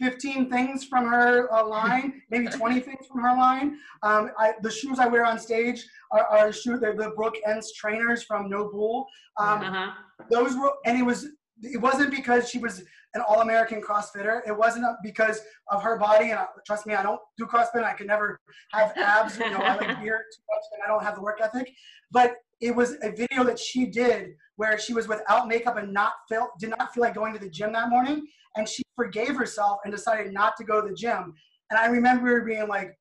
[0.00, 3.78] 15 things from her uh, line, maybe 20 things from her line.
[4.02, 7.72] Um, I, the shoes I wear on stage are, are shoe, they're the Brooke Ence
[7.72, 9.06] trainers from NOBULL.
[9.38, 9.90] Um, Uh-huh.
[10.30, 11.28] those were and it was
[11.62, 12.82] it wasn't because she was
[13.14, 14.40] an all-american crossfitter.
[14.46, 15.40] It wasn't because
[15.70, 18.38] of her body and trust me i don't do crossfit i could never
[18.72, 21.40] have abs you know i like beer too much and i don't have the work
[21.42, 21.72] ethic.
[22.10, 26.12] But it was a video that she did where she was without makeup and not
[26.28, 29.78] felt did not feel like going to the gym that morning and she forgave herself
[29.84, 31.34] and decided not to go to the gym.
[31.70, 32.96] And i remember being like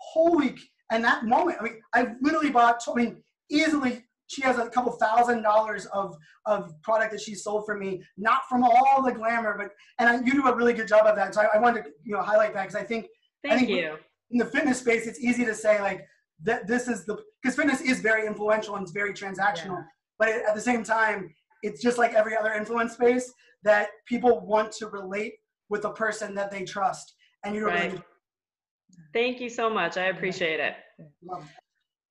[0.00, 0.56] holy
[0.90, 4.92] and that moment i mean i literally bought i mean easily she has a couple
[4.92, 6.16] thousand dollars of
[6.46, 10.20] of product that she sold for me, not from all the glamour, but and I,
[10.24, 11.34] you do a really good job of that.
[11.34, 13.06] So I, I wanted to you know highlight that because I think
[13.44, 13.96] I Thank think you.
[14.30, 16.06] in the fitness space it's easy to say like
[16.44, 19.82] that this is the because fitness is very influential and it's very transactional, Yeah.
[20.18, 23.32] but at the same time it's just like every other influence space
[23.64, 25.34] that people want to relate
[25.70, 27.14] with a person that they trust,
[27.44, 27.90] and you Right.
[27.92, 28.02] really
[29.14, 29.96] Thank you so much.
[29.96, 30.74] I appreciate it.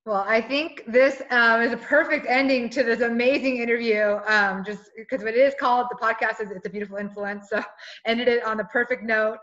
[0.07, 4.19] Well, I think this um, is a perfect ending to this amazing interview.
[4.25, 7.61] Um, just because what it is called, the podcast is "It's a Beautiful Influence." So,
[8.05, 9.39] ended it on the perfect note.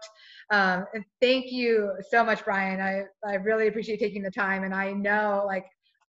[0.51, 2.81] Um, and thank you so much, Brian.
[2.81, 5.67] I I really appreciate taking the time, and I know like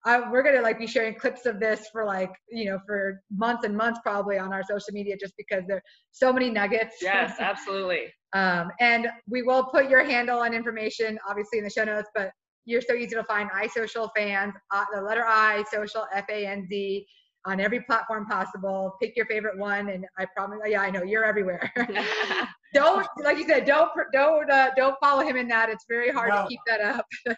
[0.04, 3.62] I, we're gonna like be sharing clips of this for like you know for months
[3.62, 6.96] and months probably on our social media, just because there are so many nuggets.
[7.00, 8.06] Yes, absolutely.
[8.32, 12.30] Um, and we will put your handle and information obviously in the show notes, but
[12.64, 17.06] you're so easy to find iSocialFanz, uh, the letter I, social, F A N Z,
[17.46, 18.94] on every platform possible.
[19.00, 21.72] Pick your favorite one, and I promise, yeah, I know you're everywhere.
[22.74, 25.70] don't, like you said, don't don't uh, don't follow him in that.
[25.70, 26.42] It's very hard No.
[26.42, 27.06] to keep that up.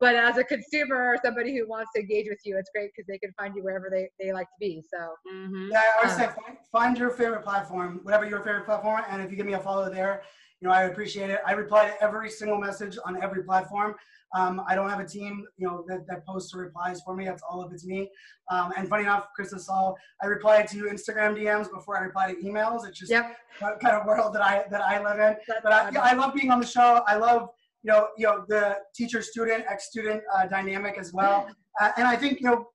[0.00, 3.06] but as a consumer or somebody who wants to engage with you, it's great because
[3.08, 4.82] they can find you wherever they, they like to be.
[4.92, 5.70] So Mhm.
[5.72, 9.22] Yeah, I always Uh, say find, find your favorite platform, whatever your favorite platform, and
[9.22, 10.22] if you give me a follow there,
[10.60, 11.40] you know I appreciate it.
[11.46, 13.94] I reply to every single message on every platform.
[14.34, 17.24] Um, I don't have a team, you know, that, that posts or replies for me.
[17.24, 18.10] That's all of it's me.
[18.50, 22.40] Um, and funny enough, Krista saw I reply to Instagram DMs before I reply to
[22.42, 22.86] emails.
[22.86, 25.36] It's just yep, kind of world that I that I live in.
[25.46, 27.02] that's But I, yeah, I love being on the show.
[27.06, 27.48] I love
[27.84, 31.48] you know you know the teacher student ex student uh, dynamic as well.
[31.80, 32.66] Uh, and I think you know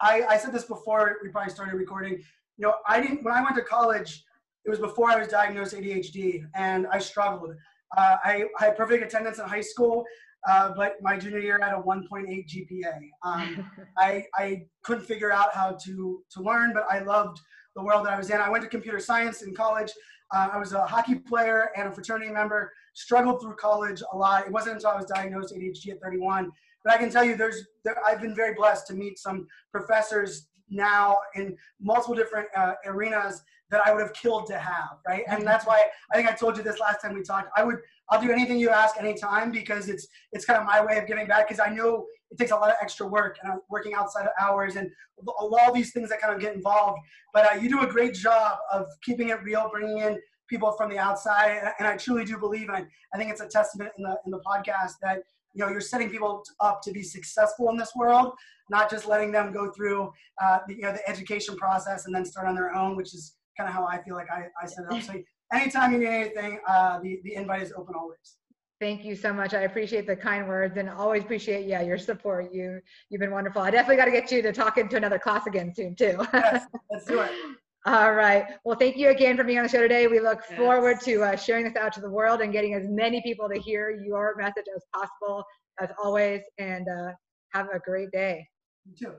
[0.00, 2.14] I, I said this before we probably started recording.
[2.58, 4.24] You know I didn't when I went to college.
[4.66, 7.54] It was before I was diagnosed ADHD, and I struggled.
[7.96, 10.04] Uh, I, I had perfect attendance in high school,
[10.48, 13.10] uh, but my junior year I had a 1.8 GPA.
[13.22, 17.38] Um, I, I couldn't figure out how to, to learn, but I loved
[17.76, 18.38] the world that I was in.
[18.40, 19.92] I went to computer science in college.
[20.34, 24.46] Uh, I was a hockey player and a fraternity member, struggled through college a lot.
[24.46, 26.50] It wasn't until I was diagnosed ADHD at 31.
[26.84, 30.48] But I can tell you, there's there, I've been very blessed to meet some professors
[30.68, 35.24] now in multiple different uh, arenas that I would have killed to have, right?
[35.28, 37.50] And that's why I think I told you this last time we talked.
[37.56, 37.78] I would
[38.10, 41.26] I'll do anything you ask anytime because it's it's kind of my way of giving
[41.26, 44.22] back because I know it takes a lot of extra work and I'm working outside
[44.22, 44.90] of hours and
[45.26, 47.00] all these things that kind of get involved.
[47.32, 50.90] But uh, you do a great job of keeping it real, bringing in people from
[50.90, 53.90] the outside, and, and I truly do believe, and I, I think it's a testament
[53.98, 55.22] in the in the podcast that
[55.54, 58.32] you know you're setting people up to be successful in this world,
[58.70, 60.12] not just letting them go through
[60.42, 63.34] uh, the, you know the education process and then start on their own, which is
[63.56, 65.02] kind of how I feel like I, I set it up.
[65.02, 65.14] So
[65.52, 68.36] anytime you need anything, uh, the the invite is open always.
[68.78, 69.54] Thank you so much.
[69.54, 72.52] I appreciate the kind words and always appreciate yeah your support.
[72.52, 73.62] You you've been wonderful.
[73.62, 76.18] I definitely got to get you to talk into another class again soon too.
[76.34, 77.30] Yes, let's do it.
[77.86, 78.44] All right.
[78.64, 80.08] Well, thank you again for being on the show today.
[80.08, 80.58] We look Yes.
[80.58, 83.60] forward to uh, sharing this out to the world and getting as many people to
[83.60, 85.44] hear your message as possible,
[85.80, 86.42] as always.
[86.58, 87.12] And uh,
[87.54, 88.44] have a great day.
[88.86, 89.14] You too.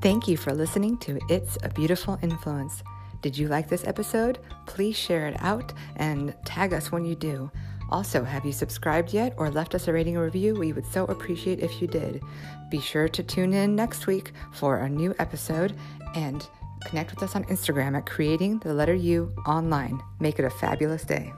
[0.00, 2.84] Thank you for listening to It's a Beautiful Influence.
[3.20, 4.38] Did you like this episode?
[4.64, 7.50] Please share it out and tag us when you do.
[7.90, 10.54] Also, have you subscribed yet or left us a rating or review?
[10.54, 12.22] We would so appreciate if you did.
[12.70, 15.74] Be sure to tune in next week for a new episode
[16.14, 16.46] and
[16.84, 20.00] connect with us on Instagram at creating the letter U online.
[20.20, 21.32] Make it a fabulous day.